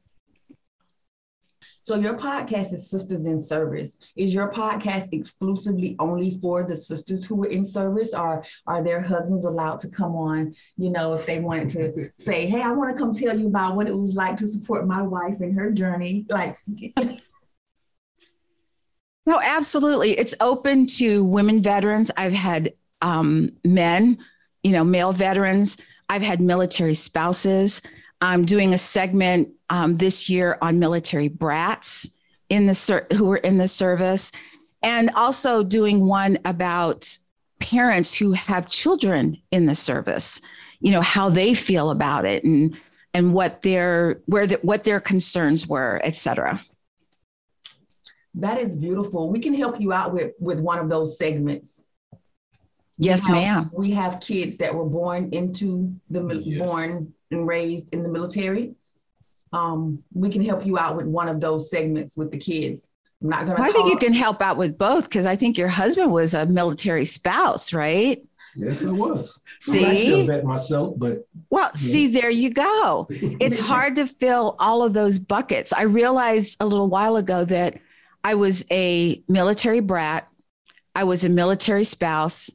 So 1.92 1.98
your 1.98 2.16
podcast 2.16 2.72
is 2.72 2.90
Sisters 2.90 3.26
in 3.26 3.38
Service. 3.38 4.00
Is 4.16 4.34
your 4.34 4.50
podcast 4.50 5.10
exclusively 5.12 5.98
only 6.00 6.40
for 6.42 6.64
the 6.64 6.74
sisters 6.74 7.26
who 7.26 7.44
are 7.44 7.48
in 7.48 7.66
service, 7.66 8.14
or 8.14 8.46
are 8.66 8.82
their 8.82 9.02
husbands 9.02 9.44
allowed 9.44 9.82
to 9.82 9.90
come 9.90 10.16
on? 10.16 10.56
You 10.78 10.92
know, 10.92 11.16
if 11.16 11.26
they 11.26 11.42
wanted 11.42 11.70
to 11.72 12.10
say, 12.18 12.46
"Hey, 12.46 12.62
I 12.62 12.72
want 12.72 12.92
to 12.92 12.98
come 12.98 13.14
tell 13.14 13.38
you 13.38 13.48
about 13.48 13.76
what 13.76 13.90
it 13.90 13.98
was 13.98 14.16
like 14.16 14.38
to 14.38 14.48
support 14.48 14.88
my 14.88 15.02
wife 15.02 15.42
in 15.42 15.54
her 15.54 15.70
journey," 15.70 16.26
like. 16.30 16.56
No, 19.26 19.40
absolutely. 19.40 20.18
It's 20.18 20.34
open 20.40 20.88
to 20.98 21.26
women 21.26 21.62
veterans. 21.62 22.10
I've 22.18 22.34
had 22.34 22.74
um, 23.02 23.52
men, 23.64 24.18
you 24.64 24.72
know, 24.72 24.84
male 24.84 25.12
veterans. 25.12 25.78
I've 26.10 26.24
had 26.24 26.40
military 26.40 26.96
spouses. 26.96 27.82
I'm 28.22 28.46
doing 28.46 28.74
a 28.74 28.78
segment 28.78 29.50
um, 29.70 29.98
this 29.98 30.30
year 30.30 30.58
on 30.62 30.80
military 30.80 31.28
brats 31.28 32.10
in 32.50 32.68
the 32.68 32.74
ser- 32.74 33.08
who 33.14 33.26
were 33.26 33.38
in 33.38 33.58
the 33.58 33.68
service, 33.68 34.32
and 34.84 35.10
also 35.16 35.64
doing 35.64 36.06
one 36.06 36.38
about 36.46 37.18
parents 37.60 38.14
who 38.14 38.34
have 38.34 38.70
children 38.70 39.38
in 39.52 39.66
the 39.66 39.76
service. 39.76 40.42
You 40.80 40.92
know 40.92 41.02
how 41.02 41.30
they 41.30 41.54
feel 41.54 41.90
about 41.92 42.26
it 42.26 42.44
and 42.44 42.76
and 43.14 43.34
what 43.34 43.62
their 43.62 44.22
where 44.26 44.48
the, 44.48 44.56
what 44.62 44.84
their 44.84 45.00
concerns 45.00 45.68
were, 45.68 46.00
et 46.04 46.16
cetera. 46.16 46.62
That 48.36 48.60
is 48.60 48.76
beautiful. 48.78 49.30
We 49.30 49.40
can 49.40 49.54
help 49.54 49.80
you 49.80 49.94
out 49.94 50.14
with 50.14 50.34
with 50.40 50.60
one 50.60 50.80
of 50.80 50.90
those 50.90 51.18
segments. 51.18 51.86
Yes, 52.98 53.28
We 53.28 53.36
have- 53.42 53.64
ma'am. 53.66 53.72
We 53.74 53.92
have 53.92 54.20
kids 54.20 54.58
that 54.58 54.74
were 54.76 54.86
born 54.86 55.30
into 55.32 55.96
the 56.10 56.24
Yes. 56.44 56.60
born 56.68 57.14
and 57.32 57.48
raised 57.48 57.94
in 57.94 58.04
the 58.04 58.10
military. 58.10 58.76
Um, 59.54 60.04
we 60.14 60.30
can 60.30 60.44
help 60.44 60.66
you 60.66 60.78
out 60.78 60.96
with 60.96 61.06
one 61.06 61.28
of 61.28 61.42
those 61.42 61.70
segments 61.70 62.16
with 62.16 62.32
the 62.32 62.38
kids. 62.38 62.92
I'm 63.22 63.30
not 63.30 63.46
gonna. 63.46 63.60
Well, 63.60 63.70
I 63.70 63.72
think 63.72 63.90
you 63.90 63.98
can 63.98 64.14
help 64.14 64.42
out 64.42 64.58
with 64.58 64.78
both 64.78 65.06
because 65.06 65.26
I 65.26 65.36
think 65.36 65.58
your 65.58 65.68
husband 65.68 66.12
was 66.12 66.34
a 66.34 66.46
military 66.46 67.06
spouse, 67.06 67.74
right? 67.74 68.24
yes, 68.56 68.84
I 68.84 68.92
was. 68.92 69.42
I'm 69.70 69.86
actually 69.86 70.02
See? 70.02 70.22
a 70.22 70.26
vet 70.26 70.44
myself, 70.44 70.96
but 70.98 71.28
Well, 71.50 71.72
see, 71.76 72.08
there 72.08 72.30
you 72.30 72.50
go. 72.52 73.08
It's 73.10 73.60
hard 73.72 73.96
to 73.96 74.06
fill 74.06 74.56
all 74.60 74.84
of 74.84 74.94
those 74.94 75.20
buckets. 75.20 75.74
I 75.74 75.84
realized 75.84 76.58
a 76.60 76.66
little 76.66 76.88
while 76.88 77.16
ago 77.16 77.46
that 77.46 77.80
I 78.24 78.36
was 78.36 78.66
a 78.72 79.22
military 79.28 79.80
brat, 79.80 80.28
I 80.96 81.06
was 81.06 81.24
a 81.24 81.30
military 81.30 81.84
spouse, 81.84 82.52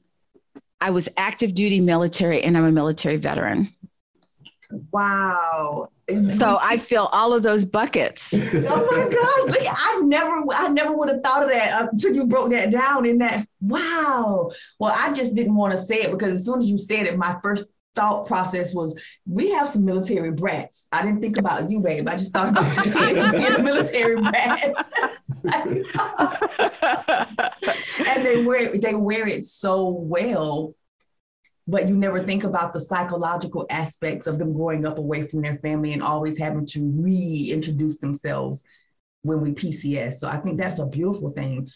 I 0.80 0.90
was 0.90 1.08
active 1.16 1.54
duty 1.54 1.80
military, 1.80 2.42
and 2.42 2.56
I'm 2.56 2.64
a 2.64 2.72
military 2.72 3.16
veteran. 3.16 3.72
Wow. 4.92 5.88
So 6.28 6.58
I 6.62 6.78
fill 6.78 7.06
all 7.06 7.34
of 7.34 7.42
those 7.42 7.64
buckets. 7.64 8.32
oh 8.38 8.38
my 8.38 9.08
gosh! 9.12 9.56
Look, 9.56 9.66
I 9.68 10.00
never, 10.04 10.44
I 10.54 10.68
never 10.68 10.96
would 10.96 11.08
have 11.08 11.20
thought 11.22 11.42
of 11.42 11.48
that 11.48 11.88
until 11.90 12.14
you 12.14 12.26
broke 12.26 12.50
that 12.50 12.70
down. 12.70 13.06
In 13.06 13.18
that, 13.18 13.48
wow. 13.60 14.50
Well, 14.78 14.94
I 14.96 15.12
just 15.12 15.34
didn't 15.34 15.56
want 15.56 15.72
to 15.72 15.78
say 15.78 16.02
it 16.02 16.12
because 16.12 16.30
as 16.30 16.44
soon 16.44 16.60
as 16.60 16.70
you 16.70 16.78
said 16.78 17.06
it, 17.06 17.18
my 17.18 17.36
first 17.42 17.72
thought 17.96 18.26
process 18.26 18.72
was, 18.72 18.94
we 19.26 19.50
have 19.50 19.68
some 19.68 19.84
military 19.84 20.30
brats. 20.30 20.86
I 20.92 21.02
didn't 21.02 21.22
think 21.22 21.38
about 21.38 21.68
you, 21.70 21.80
babe. 21.80 22.08
I 22.08 22.16
just 22.16 22.32
thought 22.32 22.50
about 22.50 22.86
military 23.64 24.20
brats. 24.20 24.92
and 28.06 28.24
they 28.24 28.44
wear 28.44 28.78
they 28.78 28.94
wear 28.94 29.26
it 29.26 29.46
so 29.46 29.88
well 29.88 30.74
but 31.66 31.88
you 31.88 31.96
never 31.96 32.22
think 32.22 32.44
about 32.44 32.72
the 32.72 32.80
psychological 32.80 33.66
aspects 33.70 34.26
of 34.26 34.38
them 34.38 34.52
growing 34.52 34.86
up 34.86 34.98
away 34.98 35.26
from 35.26 35.42
their 35.42 35.56
family 35.58 35.92
and 35.92 36.02
always 36.02 36.38
having 36.38 36.66
to 36.66 36.80
reintroduce 36.80 37.98
themselves 37.98 38.64
when 39.22 39.40
we 39.40 39.52
PCS. 39.52 40.14
So 40.14 40.28
I 40.28 40.36
think 40.36 40.58
that's 40.60 40.78
a 40.78 40.86
beautiful 40.86 41.30
thing. 41.30 41.68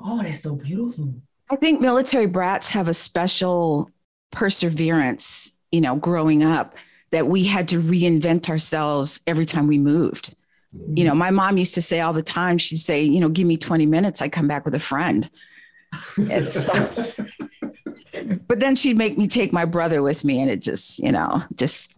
Oh, 0.00 0.22
that's 0.22 0.42
so 0.42 0.56
beautiful. 0.56 1.20
I 1.50 1.56
think 1.56 1.80
military 1.80 2.26
brats 2.26 2.70
have 2.70 2.88
a 2.88 2.94
special 2.94 3.90
perseverance, 4.32 5.52
you 5.70 5.80
know, 5.80 5.96
growing 5.96 6.42
up 6.42 6.74
that 7.10 7.26
we 7.26 7.44
had 7.44 7.68
to 7.68 7.80
reinvent 7.80 8.48
ourselves 8.48 9.20
every 9.26 9.46
time 9.46 9.66
we 9.66 9.78
moved. 9.78 10.34
Mm-hmm. 10.74 10.96
You 10.96 11.04
know, 11.04 11.14
my 11.14 11.30
mom 11.30 11.58
used 11.58 11.74
to 11.74 11.82
say 11.82 12.00
all 12.00 12.12
the 12.12 12.22
time, 12.22 12.58
she'd 12.58 12.78
say, 12.78 13.02
you 13.02 13.20
know, 13.20 13.28
give 13.28 13.46
me 13.46 13.56
20 13.56 13.86
minutes, 13.86 14.22
I'd 14.22 14.32
come 14.32 14.48
back 14.48 14.64
with 14.64 14.74
a 14.74 14.80
friend. 14.80 15.28
And 16.30 16.52
so- 16.52 16.90
but 18.46 18.60
then 18.60 18.76
she'd 18.76 18.96
make 18.96 19.18
me 19.18 19.26
take 19.26 19.52
my 19.52 19.64
brother 19.64 20.02
with 20.02 20.24
me, 20.24 20.40
and 20.40 20.50
it 20.50 20.60
just, 20.60 20.98
you 20.98 21.12
know, 21.12 21.42
just 21.56 21.92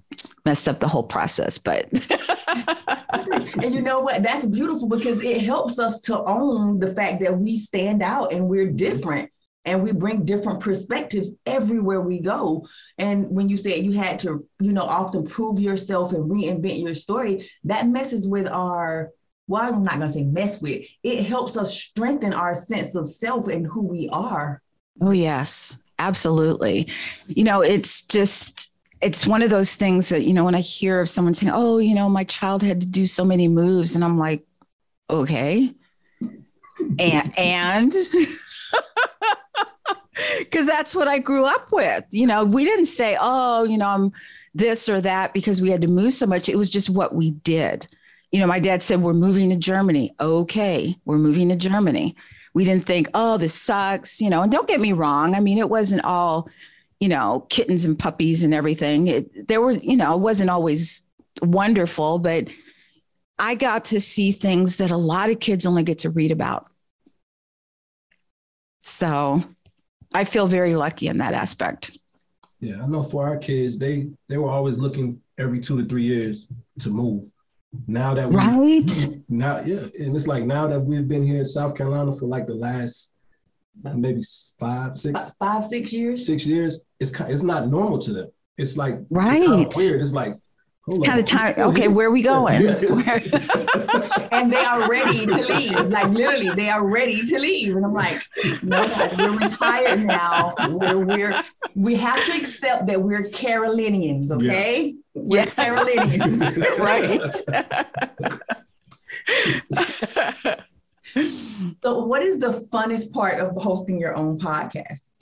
messed 0.45 0.69
up 0.69 0.81
the 0.81 0.89
whole 0.89 1.03
process. 1.03 1.59
But 1.59 1.89
and 3.63 3.75
you 3.75 3.83
know 3.83 4.01
what? 4.01 4.23
That's 4.23 4.47
beautiful 4.47 4.89
because 4.89 5.23
it 5.23 5.43
helps 5.43 5.79
us 5.79 6.01
to 6.03 6.19
own 6.23 6.79
the 6.79 6.95
fact 6.95 7.21
that 7.21 7.39
we 7.39 7.59
stand 7.59 8.03
out 8.03 8.33
and 8.33 8.49
we're 8.49 8.67
mm-hmm. 8.67 8.77
different 8.77 9.31
and 9.65 9.83
we 9.83 9.93
bring 9.93 10.25
different 10.25 10.61
perspectives 10.61 11.33
everywhere 11.45 12.01
we 12.01 12.21
go. 12.21 12.67
And 12.99 13.29
when 13.29 13.49
you 13.49 13.57
said 13.57 13.85
you 13.85 13.93
had 13.93 14.21
to, 14.21 14.47
you 14.61 14.73
know, 14.73 14.83
often 14.83 15.25
prove 15.25 15.59
yourself 15.59 16.13
and 16.13 16.31
reinvent 16.31 16.83
your 16.83 16.95
story, 16.95 17.51
that 17.65 17.89
messes 17.89 18.29
with 18.29 18.49
our 18.49 19.11
well, 19.49 19.63
I'm 19.63 19.85
not 19.85 19.99
going 19.99 20.09
to 20.09 20.13
say 20.13 20.25
mess 20.25 20.61
with. 20.61 20.85
It 21.05 21.25
helps 21.25 21.57
us 21.57 21.73
strengthen 21.73 22.33
our 22.33 22.55
sense 22.55 22.97
of 22.97 23.09
self 23.09 23.47
and 23.47 23.65
who 23.65 23.83
we 23.83 24.09
are. 24.13 24.61
Oh, 25.01 25.13
yes, 25.13 25.77
absolutely. 25.99 26.89
You 27.27 27.45
know, 27.45 27.61
it's 27.61 28.03
just, 28.03 28.71
it's 29.01 29.27
one 29.27 29.43
of 29.43 29.51
those 29.51 29.75
things 29.75 30.09
that, 30.09 30.25
you 30.25 30.35
know, 30.35 30.45
when 30.45 30.55
I 30.55 30.61
hear 30.61 31.01
of 31.01 31.09
someone 31.09 31.35
saying, 31.35 31.53
oh, 31.55 31.79
you 31.79 31.95
know, 31.95 32.09
my 32.09 32.25
child 32.25 32.63
had 32.63 32.81
to 32.81 32.87
do 32.87 33.07
so 33.07 33.25
many 33.25 33.49
moves, 33.49 33.95
and 33.95 34.05
I'm 34.05 34.19
like, 34.19 34.47
okay. 35.11 35.73
And, 36.99 37.39
and, 37.39 37.93
because 40.39 40.67
that's 40.67 40.95
what 40.95 41.09
I 41.09 41.19
grew 41.19 41.45
up 41.45 41.73
with. 41.73 42.05
You 42.11 42.27
know, 42.27 42.45
we 42.45 42.65
didn't 42.65 42.87
say, 42.87 43.17
oh, 43.21 43.65
you 43.65 43.79
know, 43.79 43.89
I'm 43.89 44.13
this 44.55 44.89
or 44.89 45.01
that 45.03 45.35
because 45.35 45.61
we 45.61 45.71
had 45.71 45.83
to 45.83 45.89
move 45.89 46.13
so 46.13 46.27
much. 46.27 46.49
It 46.49 46.57
was 46.57 46.71
just 46.71 46.91
what 46.91 47.15
we 47.15 47.33
did. 47.33 47.87
You 48.33 48.41
know, 48.41 48.47
my 48.47 48.61
dad 48.61 48.83
said, 48.83 49.03
we're 49.03 49.15
moving 49.15 49.51
to 49.51 49.57
Germany. 49.57 50.15
Okay, 50.21 50.97
we're 51.05 51.19
moving 51.19 51.49
to 51.51 51.57
Germany 51.57 52.17
we 52.57 52.65
didn't 52.65 52.87
think, 52.87 53.11
oh, 53.13 53.37
this 53.37 53.53
sucks, 53.53 54.19
you 54.19 54.31
know. 54.31 54.41
And 54.41 54.51
don't 54.51 54.67
get 54.67 54.81
me 54.81 54.95
wrong. 54.95 55.35
I 55.35 55.41
mean, 55.41 55.59
it 55.59 55.69
wasn't 55.69 56.03
all, 56.07 56.49
you 57.01 57.07
know, 57.07 57.45
kittens 57.51 57.85
and 57.85 57.99
puppies 57.99 58.43
and 58.43 58.55
everything. 58.55 59.09
It, 59.09 59.47
there 59.47 59.61
were, 59.61 59.73
you 59.73 59.95
know, 59.95 60.15
it 60.15 60.21
wasn't 60.21 60.49
always 60.49 61.03
wonderful, 61.43 62.19
but 62.19 62.49
I 63.39 63.57
got 63.57 63.85
to 63.87 64.01
see 64.01 64.33
things 64.33 64.77
that 64.77 64.91
a 64.91 64.97
lot 64.97 65.29
of 65.29 65.39
kids 65.39 65.67
only 65.67 65.83
get 65.83 65.99
to 65.99 66.09
read 66.09 66.31
about. 66.31 66.67
So 68.81 69.45
I 70.15 70.25
feel 70.25 70.47
very 70.47 70.77
lucky 70.77 71.09
in 71.09 71.19
that 71.19 71.35
aspect. 71.35 71.99
Yeah, 72.61 72.83
I 72.83 72.87
know 72.87 73.03
for 73.03 73.29
our 73.29 73.37
kids, 73.37 73.79
they 73.79 74.09
they 74.31 74.39
were 74.39 74.49
always 74.49 74.79
looking 74.79 75.21
every 75.37 75.61
two 75.61 75.83
to 75.83 75.87
three 75.87 76.05
years 76.05 76.49
to 76.79 76.89
move. 76.89 77.31
Now 77.87 78.15
that 78.15 78.29
we 78.29 78.37
Right. 78.37 79.19
now, 79.29 79.61
yeah, 79.61 79.87
and 79.99 80.17
it's 80.17 80.27
like 80.27 80.45
now 80.45 80.67
that 80.67 80.81
we've 80.81 81.07
been 81.07 81.25
here 81.27 81.39
in 81.39 81.45
South 81.45 81.75
Carolina 81.75 82.13
for 82.15 82.27
like 82.27 82.47
the 82.47 82.55
last 82.55 83.13
maybe 83.95 84.23
five, 84.59 84.93
F- 84.93 84.97
six, 84.97 85.35
Five, 85.39 85.65
six 85.65 85.93
years. 85.93 86.27
six 86.27 86.47
years, 86.47 86.85
it's 87.01 87.13
it's 87.21 87.43
not 87.43 87.69
normal 87.69 87.99
to 87.99 88.13
them. 88.13 88.29
It's 88.57 88.77
like 88.77 88.95
it's 88.95 89.07
Right. 89.11 89.41
kinda 89.47 89.69
weird. 89.77 90.01
It's 90.01 90.13
like 90.13 90.39
hold 90.89 91.05
Kind 91.05 91.15
on, 91.15 91.19
of 91.21 91.25
time. 91.25 91.55
Okay, 91.71 91.83
here. 91.83 91.91
where 91.97 92.09
are 92.09 92.11
we 92.11 92.23
going? 92.23 92.67
and 94.33 94.53
they 94.53 94.65
are 94.65 94.89
ready 94.89 95.27
to 95.27 95.55
leave. 95.55 95.81
Like 95.87 96.09
literally, 96.11 96.51
they 96.51 96.71
are 96.71 96.87
ready 96.89 97.27
to 97.27 97.39
leave. 97.39 97.77
And 97.77 97.85
I'm 97.85 97.93
like, 97.93 98.23
no, 98.63 98.87
guys, 98.87 99.17
we're 99.17 99.37
retired 99.37 100.01
now. 100.01 100.55
We're, 100.69 100.99
we're 100.99 101.45
we 101.75 101.97
have 101.97 102.25
to 102.25 102.33
accept 102.33 102.87
that 102.87 103.03
we're 103.03 103.29
Carolinians, 103.31 104.31
okay? 104.31 104.95
We're 105.15 105.41
Yeah. 105.41 105.47
Carolinians. 105.47 106.57
right. 106.79 107.21
So, 111.83 112.05
what 112.05 112.23
is 112.23 112.39
the 112.39 112.67
funnest 112.73 113.13
part 113.13 113.41
of 113.41 113.57
hosting 113.57 113.99
your 113.99 114.15
own 114.15 114.39
podcast? 114.39 115.13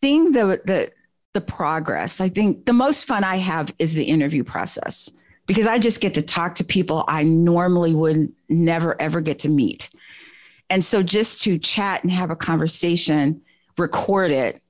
Seeing 0.00 0.32
the 0.32 0.60
the 0.64 0.90
the 1.34 1.40
progress. 1.40 2.20
I 2.20 2.28
think 2.28 2.66
the 2.66 2.72
most 2.72 3.06
fun 3.06 3.24
I 3.24 3.36
have 3.36 3.74
is 3.78 3.94
the 3.94 4.04
interview 4.04 4.44
process 4.44 5.10
because 5.46 5.66
I 5.66 5.78
just 5.78 6.00
get 6.00 6.14
to 6.14 6.22
talk 6.22 6.54
to 6.56 6.64
people 6.64 7.04
I 7.08 7.24
normally 7.24 7.94
would 7.94 8.32
never 8.48 9.00
ever 9.00 9.20
get 9.20 9.40
to 9.40 9.48
meet. 9.48 9.90
And 10.70 10.84
so 10.84 11.02
just 11.02 11.42
to 11.42 11.58
chat 11.58 12.02
and 12.02 12.12
have 12.12 12.30
a 12.30 12.36
conversation, 12.36 13.42
record 13.76 14.30
it, 14.30 14.62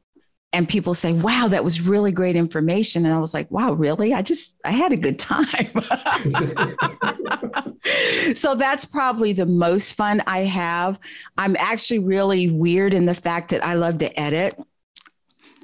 and 0.55 0.69
people 0.69 0.93
say, 0.93 1.15
wow, 1.15 1.49
that 1.49 1.65
was 1.65 1.81
really 1.81 2.13
great 2.13 2.37
information. 2.37 3.07
And 3.07 3.15
I 3.15 3.19
was 3.19 3.33
like, 3.33 3.51
wow, 3.51 3.73
really? 3.73 4.13
I 4.13 4.21
just, 4.21 4.57
I 4.65 4.73
had 4.73 4.93
a 4.93 4.97
good 4.97 5.19
time. 5.19 5.47
so 8.35 8.55
that's 8.55 8.85
probably 8.85 9.33
the 9.33 9.47
most 9.47 9.95
fun 9.95 10.23
I 10.27 10.41
have. 10.41 11.01
I'm 11.39 11.57
actually 11.57 12.01
really 12.01 12.51
weird 12.51 12.93
in 12.93 13.07
the 13.07 13.15
fact 13.15 13.49
that 13.51 13.65
I 13.65 13.75
love 13.75 13.99
to 13.99 14.21
edit. 14.21 14.59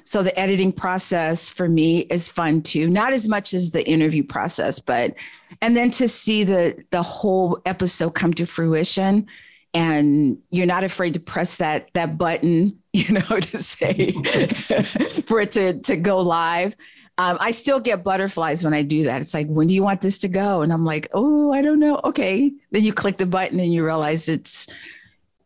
So 0.08 0.22
the 0.22 0.36
editing 0.40 0.72
process 0.72 1.50
for 1.50 1.68
me 1.68 1.98
is 1.98 2.30
fun 2.30 2.62
too, 2.62 2.88
not 2.88 3.12
as 3.12 3.28
much 3.28 3.52
as 3.52 3.72
the 3.72 3.86
interview 3.86 4.24
process, 4.24 4.80
but 4.80 5.14
and 5.60 5.76
then 5.76 5.90
to 5.90 6.08
see 6.08 6.44
the 6.44 6.82
the 6.88 7.02
whole 7.02 7.60
episode 7.66 8.12
come 8.12 8.32
to 8.32 8.46
fruition 8.46 9.26
and 9.74 10.38
you're 10.48 10.64
not 10.64 10.82
afraid 10.82 11.12
to 11.12 11.20
press 11.20 11.56
that 11.56 11.90
that 11.92 12.16
button, 12.16 12.82
you 12.94 13.12
know, 13.12 13.20
to 13.20 13.62
say 13.62 14.12
for 15.26 15.42
it 15.42 15.52
to 15.52 15.78
to 15.80 15.94
go 15.94 16.20
live. 16.20 16.74
Um, 17.18 17.36
I 17.38 17.50
still 17.50 17.78
get 17.78 18.02
butterflies 18.02 18.64
when 18.64 18.72
I 18.72 18.80
do 18.80 19.04
that. 19.04 19.20
It's 19.20 19.34
like, 19.34 19.48
when 19.48 19.66
do 19.66 19.74
you 19.74 19.82
want 19.82 20.00
this 20.00 20.16
to 20.18 20.28
go? 20.28 20.62
And 20.62 20.72
I'm 20.72 20.86
like, 20.86 21.08
oh, 21.12 21.52
I 21.52 21.60
don't 21.60 21.80
know. 21.80 22.00
Okay. 22.04 22.50
Then 22.70 22.82
you 22.82 22.94
click 22.94 23.18
the 23.18 23.26
button 23.26 23.60
and 23.60 23.70
you 23.70 23.84
realize 23.84 24.26
it's, 24.30 24.68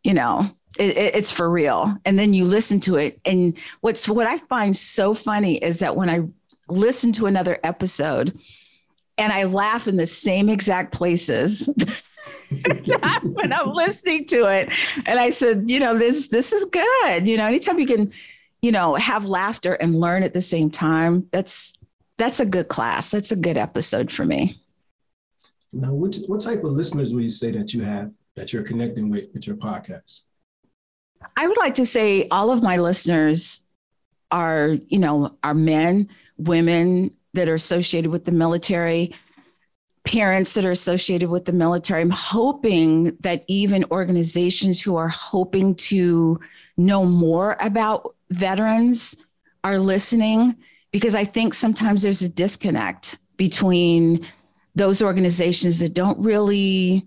you 0.04 0.14
know, 0.14 0.54
it, 0.78 0.96
it- 0.96 1.14
it's 1.14 1.30
for 1.30 1.48
real. 1.50 1.96
And 2.04 2.18
then 2.18 2.34
you 2.34 2.44
listen 2.44 2.80
to 2.80 2.96
it. 2.96 3.20
And 3.24 3.56
what's 3.80 4.08
what 4.08 4.26
I 4.26 4.38
find 4.38 4.76
so 4.76 5.14
funny 5.14 5.56
is 5.56 5.78
that 5.80 5.96
when 5.96 6.08
I 6.10 6.22
listen 6.68 7.12
to 7.12 7.26
another 7.26 7.58
episode 7.64 8.38
and 9.18 9.32
I 9.32 9.44
laugh 9.44 9.86
in 9.88 9.96
the 9.96 10.06
same 10.06 10.48
exact 10.48 10.92
places. 10.92 11.68
when 13.22 13.52
I'm 13.52 13.72
listening 13.72 14.26
to 14.26 14.44
it, 14.48 14.70
and 15.06 15.18
I 15.18 15.30
said, 15.30 15.70
you 15.70 15.80
know, 15.80 15.96
this 15.98 16.28
this 16.28 16.52
is 16.52 16.64
good. 16.66 17.26
You 17.28 17.36
know, 17.36 17.46
anytime 17.46 17.78
you 17.78 17.86
can, 17.86 18.12
you 18.60 18.72
know, 18.72 18.94
have 18.94 19.24
laughter 19.24 19.74
and 19.74 19.98
learn 19.98 20.22
at 20.22 20.34
the 20.34 20.40
same 20.40 20.70
time, 20.70 21.28
that's 21.32 21.74
that's 22.18 22.40
a 22.40 22.46
good 22.46 22.68
class. 22.68 23.10
That's 23.10 23.32
a 23.32 23.36
good 23.36 23.56
episode 23.58 24.12
for 24.12 24.24
me. 24.24 24.60
Now, 25.72 25.92
what 25.92 26.16
what 26.26 26.40
type 26.40 26.62
of 26.64 26.72
listeners 26.72 27.14
would 27.14 27.24
you 27.24 27.30
say 27.30 27.50
that 27.52 27.72
you 27.74 27.82
have 27.82 28.10
that 28.36 28.52
you're 28.52 28.62
connecting 28.62 29.10
with 29.10 29.24
with 29.32 29.46
your 29.46 29.56
podcast? 29.56 30.24
I 31.36 31.46
would 31.46 31.56
like 31.56 31.74
to 31.74 31.86
say 31.86 32.28
all 32.30 32.50
of 32.50 32.62
my 32.62 32.76
listeners 32.76 33.62
are, 34.30 34.78
you 34.88 34.98
know, 34.98 35.36
are 35.42 35.54
men, 35.54 36.08
women 36.36 37.14
that 37.34 37.48
are 37.48 37.54
associated 37.54 38.10
with 38.10 38.24
the 38.24 38.32
military, 38.32 39.14
parents 40.04 40.54
that 40.54 40.64
are 40.64 40.70
associated 40.70 41.30
with 41.30 41.44
the 41.44 41.52
military. 41.52 42.00
I'm 42.00 42.10
hoping 42.10 43.16
that 43.20 43.44
even 43.46 43.84
organizations 43.90 44.80
who 44.80 44.96
are 44.96 45.08
hoping 45.08 45.74
to 45.76 46.40
know 46.76 47.04
more 47.04 47.56
about 47.60 48.14
veterans 48.30 49.16
are 49.64 49.78
listening 49.78 50.56
because 50.90 51.14
I 51.14 51.24
think 51.24 51.54
sometimes 51.54 52.02
there's 52.02 52.22
a 52.22 52.28
disconnect 52.28 53.18
between 53.36 54.26
those 54.74 55.02
organizations 55.02 55.78
that 55.78 55.94
don't 55.94 56.18
really 56.18 57.06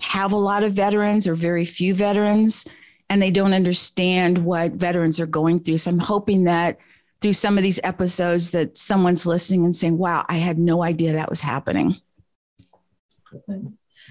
have 0.00 0.32
a 0.32 0.36
lot 0.36 0.62
of 0.62 0.74
veterans 0.74 1.26
or 1.26 1.34
very 1.34 1.64
few 1.64 1.94
veterans 1.94 2.66
and 3.10 3.22
they 3.22 3.30
don't 3.30 3.54
understand 3.54 4.44
what 4.44 4.72
veterans 4.72 5.18
are 5.18 5.26
going 5.26 5.60
through. 5.60 5.78
So 5.78 5.90
I'm 5.90 5.98
hoping 5.98 6.44
that 6.44 6.78
through 7.20 7.32
some 7.32 7.56
of 7.56 7.62
these 7.62 7.80
episodes 7.82 8.50
that 8.50 8.78
someone's 8.78 9.26
listening 9.26 9.64
and 9.64 9.74
saying, 9.74 9.98
wow, 9.98 10.24
I 10.28 10.36
had 10.36 10.58
no 10.58 10.84
idea 10.84 11.14
that 11.14 11.28
was 11.28 11.40
happening. 11.40 11.96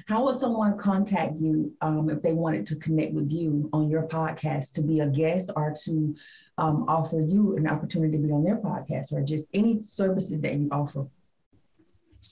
How 0.07 0.23
would 0.25 0.35
someone 0.35 0.77
contact 0.77 1.33
you 1.39 1.73
um, 1.81 2.09
if 2.09 2.21
they 2.21 2.33
wanted 2.33 2.67
to 2.67 2.75
connect 2.75 3.13
with 3.13 3.31
you 3.31 3.69
on 3.73 3.89
your 3.89 4.07
podcast 4.07 4.73
to 4.73 4.81
be 4.81 4.99
a 4.99 5.07
guest 5.07 5.51
or 5.55 5.73
to 5.83 6.15
um, 6.57 6.85
offer 6.87 7.21
you 7.21 7.55
an 7.55 7.67
opportunity 7.67 8.17
to 8.17 8.23
be 8.23 8.31
on 8.31 8.43
their 8.43 8.57
podcast 8.57 9.11
or 9.11 9.21
just 9.21 9.47
any 9.53 9.81
services 9.81 10.41
that 10.41 10.53
you 10.53 10.69
offer? 10.71 11.07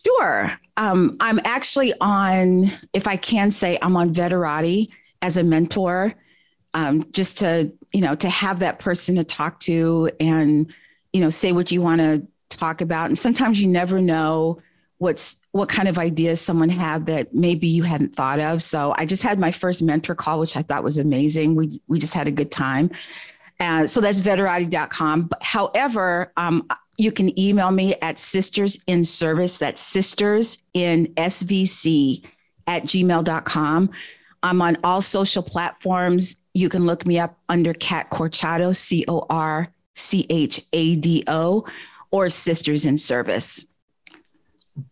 Sure. 0.06 0.52
Um, 0.78 1.18
I'm 1.20 1.40
actually 1.44 1.94
on, 2.00 2.72
if 2.94 3.08
I 3.08 3.18
can 3.18 3.50
say, 3.50 3.78
I'm 3.82 3.96
on 3.98 4.14
Veterati 4.14 4.90
as 5.22 5.38
a 5.38 5.44
mentor, 5.44 6.14
um, 6.76 7.10
just 7.12 7.40
to, 7.40 7.72
you 7.94 8.02
know, 8.02 8.14
to 8.16 8.30
have 8.30 8.60
that 8.60 8.80
person 8.80 9.16
to 9.16 9.24
talk 9.24 9.60
to 9.62 10.12
and, 10.20 10.72
you 11.14 11.22
know, 11.22 11.30
say 11.30 11.52
what 11.54 11.72
you 11.72 11.82
want 11.82 12.02
to 12.02 12.28
talk 12.50 12.82
about. 12.82 13.08
And 13.08 13.18
sometimes 13.18 13.60
you 13.60 13.68
never 13.68 14.00
know 14.00 14.62
what's 14.98 15.38
what 15.52 15.70
kind 15.70 15.88
of 15.88 15.98
ideas 15.98 16.42
someone 16.42 16.70
had 16.70 17.06
that 17.06 17.34
maybe 17.34 17.68
you 17.68 17.84
hadn't 17.84 18.14
thought 18.14 18.40
of. 18.40 18.62
So 18.62 18.94
I 18.98 19.06
just 19.06 19.24
had 19.24 19.40
my 19.40 19.52
first 19.52 19.82
mentor 19.82 20.16
call, 20.16 20.40
which 20.40 20.58
I 20.58 20.62
thought 20.62 20.84
was 20.84 20.98
amazing. 20.98 21.56
We 21.56 21.80
we 21.88 21.98
just 21.98 22.14
had 22.14 22.28
a 22.28 22.32
good 22.32 22.52
time. 22.52 22.92
Uh, 23.60 23.88
so 23.88 24.02
that's 24.02 24.20
veterati.com. 24.20 25.30
However, 25.42 26.34
um, 26.36 26.68
you 26.98 27.12
can 27.12 27.38
email 27.40 27.72
me 27.72 27.96
at 28.02 28.20
sisters 28.20 28.82
in 28.86 29.06
service. 29.06 29.58
That's 29.58 29.82
sisters 29.82 30.62
in 30.74 31.08
SVC 31.16 32.26
at 32.68 32.84
gmail.com. 32.84 33.92
I'm 34.44 34.62
on 34.62 34.78
all 34.84 35.02
social 35.02 35.42
platforms. 35.42 36.44
You 36.56 36.70
can 36.70 36.86
look 36.86 37.06
me 37.06 37.20
up 37.20 37.38
under 37.50 37.74
Kat 37.74 38.10
Corchado, 38.10 38.74
C 38.74 39.04
O 39.10 39.26
R 39.30 39.68
C 39.94 40.26
H 40.30 40.66
A 40.72 40.96
D 40.96 41.26
O, 41.28 41.66
or 42.12 42.30
Sisters 42.30 42.86
in 42.86 42.98
Service. 42.98 43.66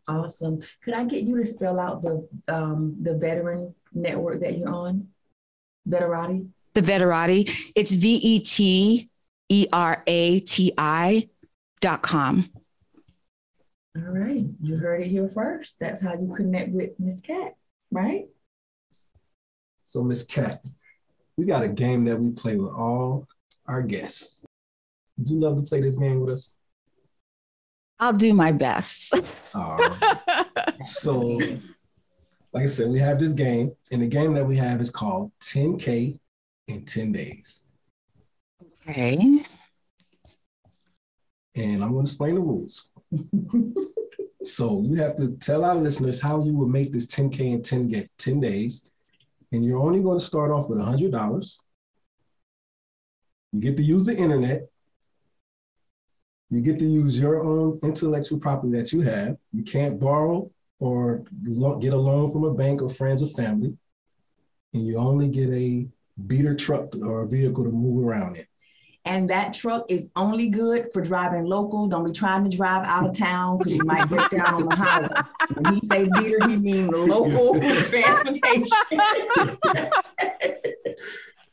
Awesome. 0.05 0.61
Could 0.83 0.93
I 0.93 1.05
get 1.05 1.23
you 1.23 1.37
to 1.37 1.45
spell 1.45 1.79
out 1.79 2.01
the 2.01 2.27
um, 2.49 2.97
the 3.01 3.15
veteran 3.15 3.73
network 3.93 4.41
that 4.41 4.57
you're 4.57 4.67
on? 4.67 5.07
Veterati. 5.87 6.49
The 6.73 6.81
Veterati, 6.81 7.71
it's 7.75 7.93
V 7.93 8.15
E 8.15 8.39
T 8.41 9.09
E 9.47 9.67
R 9.71 10.03
A 10.05 10.41
T 10.41 10.73
I 10.77 11.29
dot 11.79 12.01
com. 12.01 12.49
All 13.95 14.03
right. 14.03 14.45
You 14.61 14.77
heard 14.77 15.01
it 15.01 15.07
here 15.07 15.29
first. 15.29 15.79
That's 15.79 16.01
how 16.01 16.13
you 16.13 16.33
connect 16.35 16.71
with 16.71 16.99
Miss 16.99 17.21
Kat, 17.21 17.55
right? 17.89 18.25
So, 19.85 20.03
Miss 20.03 20.23
Kat, 20.23 20.61
we 21.37 21.45
got 21.45 21.63
a 21.63 21.67
game 21.67 22.05
that 22.05 22.19
we 22.19 22.31
play 22.31 22.55
with 22.55 22.71
all 22.71 23.27
our 23.67 23.81
guests. 23.81 24.43
Would 25.17 25.29
you 25.29 25.39
love 25.39 25.57
to 25.57 25.63
play 25.63 25.81
this 25.81 25.95
game 25.95 26.19
with 26.19 26.33
us? 26.33 26.55
I'll 27.99 28.13
do 28.13 28.33
my 28.33 28.51
best. 28.51 29.13
Uh, 29.53 30.43
so, 30.85 31.39
like 32.51 32.63
I 32.63 32.65
said, 32.65 32.89
we 32.89 32.99
have 32.99 33.19
this 33.19 33.33
game, 33.33 33.71
and 33.91 34.01
the 34.01 34.07
game 34.07 34.33
that 34.33 34.45
we 34.45 34.57
have 34.57 34.81
is 34.81 34.89
called 34.89 35.31
10K 35.41 36.19
in 36.67 36.85
10 36.85 37.11
days. 37.11 37.63
okay. 38.89 39.45
And 41.55 41.83
I'm 41.83 41.91
going 41.91 42.05
to 42.05 42.09
explain 42.09 42.35
the 42.35 42.41
rules. 42.41 42.89
so, 44.43 44.81
you 44.81 44.95
have 44.95 45.15
to 45.17 45.37
tell 45.37 45.63
our 45.63 45.75
listeners 45.75 46.19
how 46.19 46.43
you 46.43 46.53
will 46.57 46.67
make 46.67 46.91
this 46.91 47.07
10K 47.07 47.39
in 47.39 47.61
10, 47.61 47.87
ga- 47.87 48.09
10 48.17 48.41
days. 48.41 48.89
And 49.53 49.63
you're 49.63 49.79
only 49.79 50.01
going 50.01 50.19
to 50.19 50.25
start 50.25 50.51
off 50.51 50.67
with 50.67 50.79
$100. 50.79 51.57
You 53.53 53.59
get 53.61 53.77
to 53.77 53.83
use 53.83 54.05
the 54.05 54.17
internet. 54.17 54.63
You 56.49 56.59
get 56.61 56.79
to 56.79 56.85
use 56.85 57.17
your 57.17 57.43
own 57.43 57.79
intellectual 57.83 58.39
property 58.39 58.75
that 58.77 58.91
you 58.91 59.01
have. 59.01 59.37
You 59.51 59.63
can't 59.63 59.99
borrow 59.99 60.51
or 60.79 61.23
get 61.79 61.93
a 61.93 61.97
loan 61.97 62.31
from 62.31 62.43
a 62.43 62.53
bank 62.53 62.81
or 62.81 62.89
friends 62.89 63.23
or 63.23 63.27
family, 63.27 63.77
and 64.73 64.85
you 64.85 64.97
only 64.97 65.29
get 65.29 65.49
a 65.49 65.87
beater 66.27 66.55
truck 66.55 66.95
or 66.95 67.21
a 67.21 67.27
vehicle 67.27 67.63
to 67.63 67.69
move 67.69 68.05
around 68.05 68.35
in. 68.35 68.45
And 69.05 69.29
that 69.29 69.53
truck 69.53 69.85
is 69.89 70.11
only 70.15 70.47
good 70.49 70.87
for 70.93 71.01
driving 71.01 71.43
local. 71.43 71.87
Don't 71.87 72.05
be 72.05 72.11
trying 72.11 72.49
to 72.49 72.55
drive 72.55 72.85
out 72.85 73.09
of 73.09 73.17
town 73.17 73.57
because 73.57 73.73
you 73.73 73.83
might 73.83 74.07
break 74.07 74.29
down 74.29 74.53
on 74.55 74.65
the 74.65 74.75
highway. 74.75 75.09
When 75.55 75.73
he 75.73 75.81
say 75.87 76.07
beater, 76.15 76.47
he 76.47 76.57
mean 76.57 76.87
local 76.87 77.59
transportation. 77.59 78.77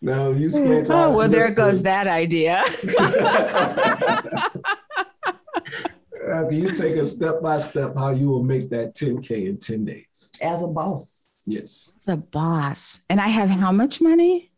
Now 0.02 0.30
you 0.30 0.46
explain 0.46 0.82
to 0.84 0.94
Oh, 0.94 1.10
well, 1.10 1.28
there 1.28 1.50
goes 1.50 1.82
listeners, 1.82 1.84
that 2.06 2.06
idea. 2.06 2.62
uh, 6.32 6.44
Can 6.48 6.54
you 6.54 6.72
take 6.72 6.96
us 6.96 7.12
step 7.12 7.42
by 7.42 7.58
step 7.58 7.94
how 7.94 8.10
you 8.10 8.28
will 8.28 8.42
make 8.42 8.70
that 8.70 8.94
10K 8.94 9.46
in 9.46 9.58
10 9.58 9.84
days? 9.84 10.30
As 10.40 10.62
a 10.62 10.66
boss. 10.66 11.36
Yes. 11.46 11.92
It's 11.96 12.08
a 12.08 12.16
boss. 12.16 13.02
And 13.10 13.20
I 13.20 13.28
have 13.28 13.50
how 13.50 13.72
much 13.72 14.00
money? 14.00 14.49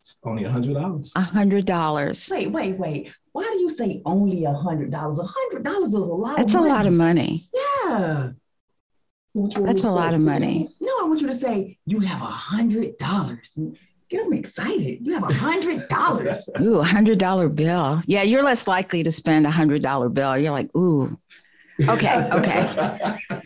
It's 0.00 0.18
only 0.24 0.44
a 0.44 0.50
$100. 0.50 1.12
A 1.14 1.20
hundred 1.20 1.66
dollars. 1.66 2.28
Wait, 2.32 2.50
wait, 2.50 2.78
wait. 2.78 3.14
Why 3.32 3.44
do 3.44 3.60
you 3.60 3.68
say 3.70 4.00
only 4.06 4.44
a 4.44 4.52
hundred 4.52 4.90
dollars? 4.90 5.18
A 5.18 5.24
hundred 5.26 5.62
dollars 5.62 5.88
is 5.88 5.94
a 5.94 5.98
lot. 5.98 6.36
That's 6.38 6.54
of 6.54 6.62
a 6.62 6.68
lot 6.68 6.86
of 6.86 6.92
money. 6.94 7.48
Yeah. 7.54 8.30
What 9.32 9.54
you 9.54 9.60
want 9.62 9.66
That's 9.66 9.82
a 9.82 9.86
to 9.86 9.92
lot 9.92 10.14
of 10.14 10.20
money. 10.20 10.66
No, 10.80 10.92
I 11.02 11.04
want 11.06 11.20
you 11.20 11.26
to 11.28 11.34
say 11.34 11.78
you 11.86 12.00
have 12.00 12.20
a 12.22 12.24
hundred 12.24 12.96
dollars. 12.96 13.58
Get 14.08 14.24
them 14.24 14.32
excited. 14.32 15.06
You 15.06 15.12
have 15.14 15.22
a 15.22 15.32
hundred 15.34 15.86
dollars. 15.90 16.48
Ooh, 16.60 16.78
a 16.78 16.84
hundred 16.84 17.18
dollar 17.18 17.48
bill. 17.48 18.00
Yeah, 18.06 18.22
you're 18.22 18.42
less 18.42 18.66
likely 18.66 19.02
to 19.04 19.10
spend 19.10 19.46
a 19.46 19.50
hundred 19.50 19.82
dollar 19.82 20.08
bill. 20.08 20.36
You're 20.38 20.50
like, 20.50 20.74
ooh. 20.74 21.16
Okay, 21.88 22.28
okay. 22.32 23.18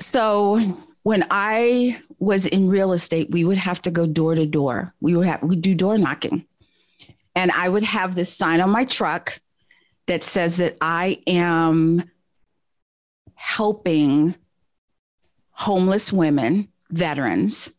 So 0.00 0.60
when 1.04 1.26
I 1.30 2.00
was 2.18 2.46
in 2.46 2.68
real 2.68 2.92
estate, 2.92 3.30
we 3.30 3.44
would 3.44 3.58
have 3.58 3.80
to 3.82 3.90
go 3.90 4.06
door 4.06 4.34
to 4.34 4.46
door. 4.46 4.92
We 5.00 5.14
would 5.14 5.26
have 5.26 5.42
we 5.42 5.54
do 5.54 5.74
door 5.74 5.96
knocking. 5.96 6.46
And 7.36 7.50
I 7.52 7.68
would 7.68 7.82
have 7.82 8.14
this 8.14 8.34
sign 8.34 8.60
on 8.60 8.70
my 8.70 8.84
truck 8.84 9.40
that 10.06 10.22
says 10.22 10.56
that 10.56 10.76
I 10.80 11.20
am 11.26 12.10
helping 13.34 14.34
homeless 15.50 16.12
women, 16.12 16.68
veterans. 16.90 17.70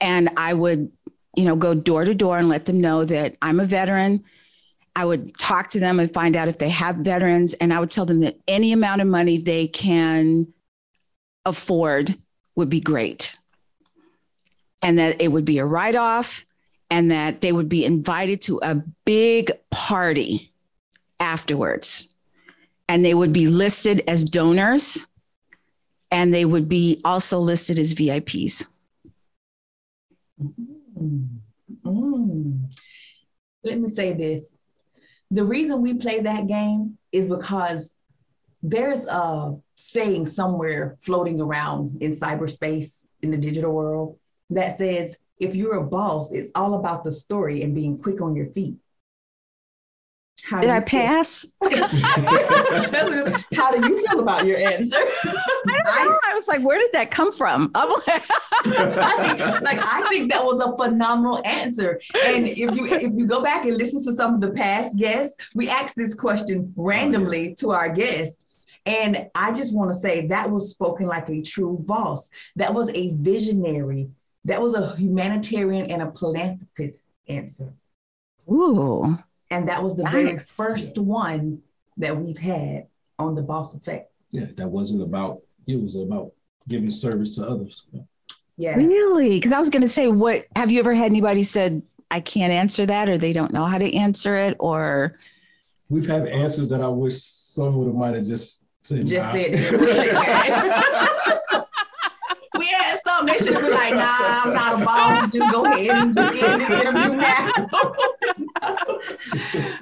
And 0.00 0.28
I 0.36 0.52
would, 0.52 0.92
you 1.36 1.44
know, 1.44 1.56
go 1.56 1.74
door 1.74 2.04
to 2.04 2.14
door 2.14 2.38
and 2.38 2.50
let 2.50 2.66
them 2.66 2.82
know 2.82 3.04
that 3.06 3.36
I'm 3.40 3.60
a 3.60 3.64
veteran. 3.64 4.24
I 4.94 5.06
would 5.06 5.38
talk 5.38 5.68
to 5.70 5.80
them 5.80 5.98
and 6.00 6.12
find 6.12 6.36
out 6.36 6.48
if 6.48 6.58
they 6.58 6.68
have 6.68 6.96
veterans. 6.96 7.54
And 7.54 7.72
I 7.72 7.80
would 7.80 7.90
tell 7.90 8.04
them 8.04 8.20
that 8.20 8.38
any 8.46 8.72
amount 8.72 9.00
of 9.00 9.08
money 9.08 9.38
they 9.38 9.68
can 9.68 10.52
afford 11.46 12.18
would 12.56 12.68
be 12.68 12.80
great. 12.80 13.38
And 14.82 14.98
that 14.98 15.20
it 15.20 15.28
would 15.28 15.44
be 15.44 15.58
a 15.58 15.64
write 15.64 15.94
off 15.94 16.44
and 16.90 17.10
that 17.10 17.40
they 17.40 17.52
would 17.52 17.68
be 17.68 17.84
invited 17.84 18.40
to 18.42 18.60
a 18.62 18.76
big 19.04 19.52
party 19.70 20.52
afterwards. 21.20 22.08
And 22.88 23.04
they 23.04 23.14
would 23.14 23.32
be 23.32 23.48
listed 23.48 24.02
as 24.06 24.24
donors 24.24 25.06
and 26.10 26.32
they 26.32 26.44
would 26.44 26.68
be 26.68 27.00
also 27.04 27.38
listed 27.40 27.78
as 27.78 27.94
VIPs. 27.94 28.66
Mm. 30.40 31.28
Mm. 31.84 32.72
Let 33.64 33.80
me 33.80 33.88
say 33.88 34.12
this. 34.12 34.56
The 35.30 35.44
reason 35.44 35.82
we 35.82 35.94
play 35.94 36.20
that 36.20 36.46
game 36.46 36.98
is 37.10 37.26
because 37.26 37.94
there's 38.62 39.06
a 39.06 39.56
saying 39.76 40.26
somewhere 40.26 40.96
floating 41.02 41.40
around 41.40 42.02
in 42.02 42.10
cyberspace 42.12 43.06
in 43.22 43.30
the 43.30 43.36
digital 43.36 43.72
world 43.72 44.18
that 44.50 44.78
says 44.78 45.18
if 45.38 45.54
you're 45.54 45.76
a 45.76 45.84
boss, 45.84 46.32
it's 46.32 46.50
all 46.54 46.74
about 46.74 47.04
the 47.04 47.12
story 47.12 47.62
and 47.62 47.74
being 47.74 47.98
quick 47.98 48.20
on 48.20 48.34
your 48.34 48.46
feet. 48.46 48.76
How 50.44 50.60
Did 50.60 50.70
I 50.70 50.80
feel? 50.80 50.86
pass? 50.86 51.46
How 53.54 53.72
do 53.72 53.88
you 53.88 54.06
feel 54.06 54.20
about 54.20 54.46
your 54.46 54.58
answer? 54.58 54.96
I, 54.96 56.18
I 56.28 56.34
was 56.34 56.46
like, 56.46 56.62
where 56.62 56.78
did 56.78 56.92
that 56.92 57.10
come 57.10 57.32
from? 57.32 57.70
I'm 57.74 57.88
like, 57.88 58.06
like 59.62 59.80
I 59.84 60.06
think 60.08 60.30
that 60.30 60.44
was 60.44 60.62
a 60.64 60.76
phenomenal 60.76 61.44
answer. 61.44 62.00
And 62.24 62.46
if 62.46 62.58
you 62.58 62.86
if 62.86 63.12
you 63.14 63.26
go 63.26 63.42
back 63.42 63.64
and 63.64 63.76
listen 63.76 64.04
to 64.04 64.12
some 64.12 64.34
of 64.34 64.40
the 64.40 64.50
past 64.50 64.96
guests, 64.96 65.50
we 65.54 65.68
asked 65.68 65.96
this 65.96 66.14
question 66.14 66.72
oh, 66.78 66.84
randomly 66.84 67.54
to 67.56 67.70
our 67.70 67.88
guests. 67.88 68.40
And 68.86 69.28
I 69.34 69.52
just 69.52 69.74
want 69.74 69.90
to 69.90 69.98
say 69.98 70.28
that 70.28 70.50
was 70.50 70.70
spoken 70.70 71.08
like 71.08 71.28
a 71.28 71.42
true 71.42 71.76
boss. 71.80 72.30
That 72.54 72.72
was 72.72 72.88
a 72.90 73.10
visionary. 73.16 74.10
That 74.44 74.62
was 74.62 74.74
a 74.74 74.94
humanitarian 74.94 75.90
and 75.90 76.02
a 76.02 76.12
philanthropist 76.12 77.08
answer. 77.28 77.74
Ooh, 78.48 79.18
And 79.50 79.68
that 79.68 79.82
was 79.82 79.96
the 79.96 80.08
very 80.08 80.38
first 80.38 80.98
one 80.98 81.62
that 81.96 82.16
we've 82.16 82.38
had 82.38 82.86
on 83.18 83.34
the 83.34 83.42
boss 83.42 83.74
effect. 83.74 84.12
Yeah, 84.30 84.46
that 84.56 84.68
wasn't 84.68 85.02
about. 85.02 85.42
It 85.66 85.82
was 85.82 85.96
about 85.96 86.32
giving 86.68 86.92
service 86.92 87.34
to 87.36 87.46
others. 87.46 87.86
Yeah. 88.56 88.76
really? 88.76 89.30
Because 89.30 89.50
I 89.50 89.58
was 89.58 89.68
going 89.68 89.82
to 89.82 89.88
say, 89.88 90.06
what 90.06 90.46
have 90.54 90.70
you 90.70 90.78
ever 90.78 90.94
had 90.94 91.06
anybody 91.06 91.42
said, 91.42 91.82
I 92.08 92.20
can't 92.20 92.52
answer 92.52 92.86
that, 92.86 93.08
or 93.08 93.18
they 93.18 93.32
don't 93.32 93.52
know 93.52 93.64
how 93.64 93.78
to 93.78 93.94
answer 93.96 94.36
it, 94.36 94.56
or 94.60 95.18
We've 95.88 96.06
had 96.06 96.26
answers 96.28 96.68
that 96.68 96.80
I 96.80 96.88
wish 96.88 97.22
some 97.22 97.76
would 97.76 97.86
have 97.86 97.94
might 97.94 98.14
have 98.14 98.26
just 98.26 98.64
said. 98.86 99.06
Just 99.06 99.26
nah. 99.26 99.32
said 99.32 99.46
it. 99.52 99.80
we 102.58 102.66
had 102.66 102.98
some 103.06 103.26
they 103.26 103.38
should 103.38 103.54
have 103.54 103.62
been 103.62 103.72
like, 103.72 103.94
nah, 103.94 104.42
I'm 104.44 104.54
not 104.54 104.82
a 104.82 104.84
boss. 104.84 105.32
Just 105.32 105.52
go 105.52 105.64
ahead 105.64 105.88
and 105.88 106.14
just 106.14 106.36
end 106.42 106.60
this 106.60 106.70
interview 106.70 107.16
now. 107.16 107.52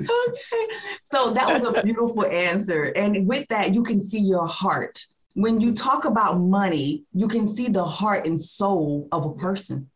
okay. 0.00 0.66
So 1.04 1.30
that 1.32 1.52
was 1.52 1.64
a 1.64 1.82
beautiful 1.82 2.26
answer. 2.26 2.84
And 2.96 3.28
with 3.28 3.46
that, 3.48 3.72
you 3.72 3.82
can 3.82 4.02
see 4.02 4.18
your 4.18 4.46
heart. 4.46 5.06
When 5.34 5.60
you 5.60 5.72
talk 5.74 6.04
about 6.04 6.40
money, 6.40 7.04
you 7.12 7.28
can 7.28 7.46
see 7.48 7.68
the 7.68 7.84
heart 7.84 8.26
and 8.26 8.40
soul 8.40 9.08
of 9.12 9.26
a 9.26 9.34
person. 9.34 9.90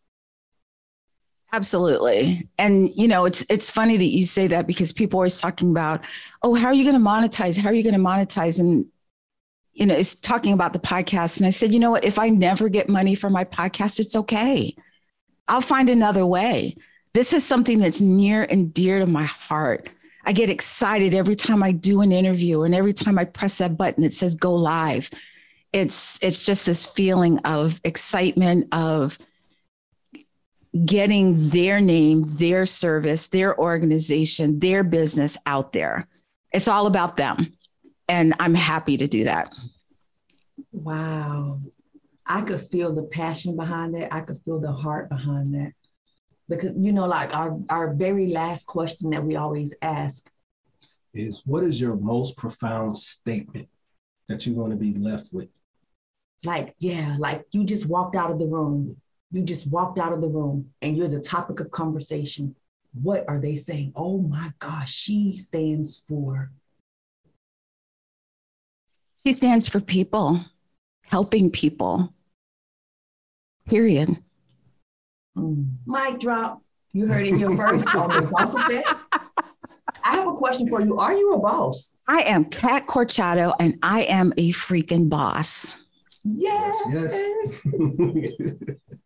Absolutely. 1.52 2.48
And 2.58 2.94
you 2.94 3.08
know, 3.08 3.24
it's 3.24 3.44
it's 3.48 3.70
funny 3.70 3.96
that 3.96 4.12
you 4.12 4.24
say 4.24 4.48
that 4.48 4.66
because 4.66 4.92
people 4.92 5.18
are 5.18 5.22
always 5.22 5.40
talking 5.40 5.70
about, 5.70 6.04
oh, 6.42 6.54
how 6.54 6.66
are 6.66 6.74
you 6.74 6.84
going 6.84 7.02
to 7.02 7.04
monetize? 7.04 7.58
How 7.58 7.70
are 7.70 7.74
you 7.74 7.82
going 7.82 7.94
to 7.94 8.00
monetize? 8.00 8.60
And 8.60 8.86
you 9.78 9.86
know, 9.86 9.94
is 9.94 10.16
talking 10.16 10.52
about 10.52 10.72
the 10.72 10.78
podcast. 10.80 11.38
And 11.38 11.46
I 11.46 11.50
said, 11.50 11.72
you 11.72 11.78
know 11.78 11.92
what? 11.92 12.04
If 12.04 12.18
I 12.18 12.28
never 12.28 12.68
get 12.68 12.88
money 12.88 13.14
for 13.14 13.30
my 13.30 13.44
podcast, 13.44 14.00
it's 14.00 14.16
okay. 14.16 14.74
I'll 15.46 15.60
find 15.60 15.88
another 15.88 16.26
way. 16.26 16.76
This 17.14 17.32
is 17.32 17.44
something 17.44 17.78
that's 17.78 18.00
near 18.00 18.42
and 18.42 18.74
dear 18.74 18.98
to 18.98 19.06
my 19.06 19.24
heart. 19.24 19.88
I 20.24 20.32
get 20.32 20.50
excited 20.50 21.14
every 21.14 21.36
time 21.36 21.62
I 21.62 21.72
do 21.72 22.00
an 22.00 22.10
interview 22.10 22.62
and 22.62 22.74
every 22.74 22.92
time 22.92 23.18
I 23.18 23.24
press 23.24 23.58
that 23.58 23.76
button 23.76 24.02
that 24.02 24.12
says 24.12 24.34
go 24.34 24.52
live. 24.52 25.10
It's 25.72 26.18
it's 26.22 26.44
just 26.44 26.66
this 26.66 26.84
feeling 26.84 27.38
of 27.40 27.80
excitement 27.84 28.68
of 28.72 29.16
getting 30.84 31.48
their 31.50 31.80
name, 31.80 32.24
their 32.26 32.66
service, 32.66 33.28
their 33.28 33.58
organization, 33.58 34.58
their 34.58 34.82
business 34.82 35.36
out 35.46 35.72
there. 35.72 36.08
It's 36.52 36.68
all 36.68 36.86
about 36.86 37.16
them. 37.16 37.52
And 38.08 38.34
I'm 38.40 38.54
happy 38.54 38.96
to 38.96 39.06
do 39.06 39.24
that. 39.24 39.54
Wow. 40.72 41.60
I 42.26 42.42
could 42.42 42.60
feel 42.60 42.94
the 42.94 43.04
passion 43.04 43.56
behind 43.56 43.94
that. 43.94 44.12
I 44.12 44.20
could 44.20 44.40
feel 44.44 44.60
the 44.60 44.72
heart 44.72 45.08
behind 45.08 45.54
that. 45.54 45.72
Because, 46.48 46.74
you 46.78 46.92
know, 46.92 47.06
like 47.06 47.34
our, 47.34 47.58
our 47.68 47.94
very 47.94 48.28
last 48.28 48.66
question 48.66 49.10
that 49.10 49.24
we 49.24 49.36
always 49.36 49.74
ask 49.82 50.30
Is 51.12 51.42
what 51.44 51.64
is 51.64 51.80
your 51.80 51.96
most 51.96 52.36
profound 52.36 52.96
statement 52.96 53.68
that 54.28 54.46
you 54.46 54.54
want 54.54 54.70
to 54.70 54.76
be 54.76 54.94
left 54.94 55.32
with? 55.32 55.48
like, 56.44 56.74
yeah, 56.78 57.16
like 57.18 57.44
you 57.52 57.64
just 57.64 57.86
walked 57.86 58.14
out 58.14 58.30
of 58.30 58.38
the 58.38 58.46
room. 58.46 58.96
You 59.30 59.42
just 59.42 59.66
walked 59.66 59.98
out 59.98 60.12
of 60.12 60.20
the 60.20 60.28
room 60.28 60.70
and 60.80 60.96
you're 60.96 61.08
the 61.08 61.20
topic 61.20 61.60
of 61.60 61.70
conversation. 61.70 62.54
What 62.94 63.24
are 63.28 63.40
they 63.40 63.56
saying? 63.56 63.92
Oh 63.96 64.18
my 64.18 64.52
gosh, 64.58 64.92
she 64.92 65.36
stands 65.36 66.02
for. 66.06 66.50
She 69.26 69.32
stands 69.32 69.68
for 69.68 69.80
people, 69.80 70.44
helping 71.02 71.50
people. 71.50 72.12
Period. 73.66 74.16
Mm. 75.36 75.74
Mic 75.86 76.20
drop. 76.20 76.62
You 76.92 77.06
heard 77.06 77.26
it 77.26 77.36
here 77.36 77.54
first 77.54 77.94
on 77.94 78.08
the 78.08 78.28
boss. 78.30 78.54
I 80.04 80.12
have 80.12 80.26
a 80.26 80.32
question 80.32 80.68
for 80.68 80.80
you. 80.80 80.96
Are 80.96 81.12
you 81.12 81.34
a 81.34 81.38
boss? 81.38 81.96
I 82.06 82.22
am 82.22 82.46
Kat 82.46 82.86
Corchado 82.86 83.54
and 83.60 83.78
I 83.82 84.02
am 84.04 84.32
a 84.36 84.52
freaking 84.52 85.08
boss. 85.08 85.70
Yes. 86.24 86.74
yes. 86.90 87.60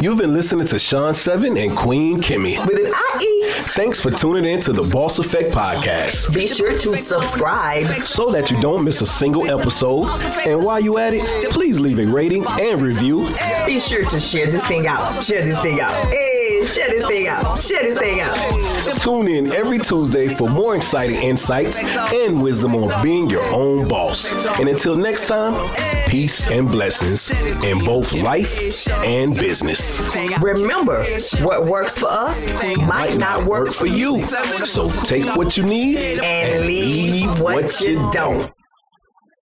You've 0.00 0.18
been 0.18 0.32
listening 0.32 0.66
to 0.66 0.78
Sean 0.78 1.14
Seven 1.14 1.56
and 1.56 1.76
Queen 1.76 2.20
Kimmy. 2.20 2.58
With 2.66 2.78
an 2.78 2.92
IE. 3.20 3.50
Thanks 3.74 4.00
for 4.00 4.10
tuning 4.10 4.44
in 4.44 4.60
to 4.62 4.72
the 4.72 4.82
Boss 4.82 5.18
Effect 5.18 5.52
Podcast 5.54 6.34
Be 6.34 6.46
sure 6.46 6.76
to 6.78 6.96
subscribe. 6.96 7.86
so 8.02 8.30
that 8.32 8.50
you 8.50 8.60
don't 8.60 8.84
miss 8.84 9.00
a 9.00 9.06
single 9.06 9.48
episode. 9.50 10.08
And 10.46 10.64
while 10.64 10.80
you're 10.80 10.98
at 10.98 11.14
it, 11.14 11.22
please 11.50 11.78
leave 11.78 11.98
a 11.98 12.06
rating 12.06 12.44
and 12.58 12.82
review. 12.82 13.26
Be 13.66 13.78
sure 13.78 14.04
to 14.04 14.18
share 14.18 14.46
this 14.50 14.64
thing 14.66 14.86
out. 14.86 15.22
Share 15.22 15.44
this 15.44 15.60
thing 15.62 15.80
out. 15.80 15.92
Hey, 16.08 16.39
share 16.64 16.88
this 16.88 17.06
thing 17.06 17.26
out. 17.26 17.58
Share 17.58 17.82
this 17.82 17.98
thing 17.98 18.20
out. 18.20 18.36
Tune 19.00 19.28
in 19.28 19.52
every 19.52 19.78
Tuesday 19.78 20.28
for 20.28 20.48
more 20.48 20.76
exciting 20.76 21.16
insights 21.16 21.78
and 21.78 22.42
wisdom 22.42 22.74
on 22.74 23.02
being 23.02 23.28
your 23.28 23.44
own 23.54 23.88
boss. 23.88 24.32
And 24.58 24.68
until 24.68 24.96
next 24.96 25.28
time, 25.28 25.54
peace 26.08 26.50
and 26.50 26.68
blessings 26.68 27.30
in 27.62 27.84
both 27.84 28.12
life 28.12 28.86
and 29.04 29.34
business. 29.34 30.00
Remember, 30.40 31.04
what 31.40 31.64
works 31.64 31.98
for 31.98 32.08
us 32.08 32.48
might 32.78 33.16
not 33.16 33.44
work 33.44 33.68
for 33.68 33.86
you. 33.86 34.20
So 34.20 34.90
take 35.04 35.36
what 35.36 35.56
you 35.56 35.64
need 35.64 36.18
And 36.20 36.66
leave 36.66 37.40
what 37.40 37.80
you 37.80 38.10
don't. 38.12 38.52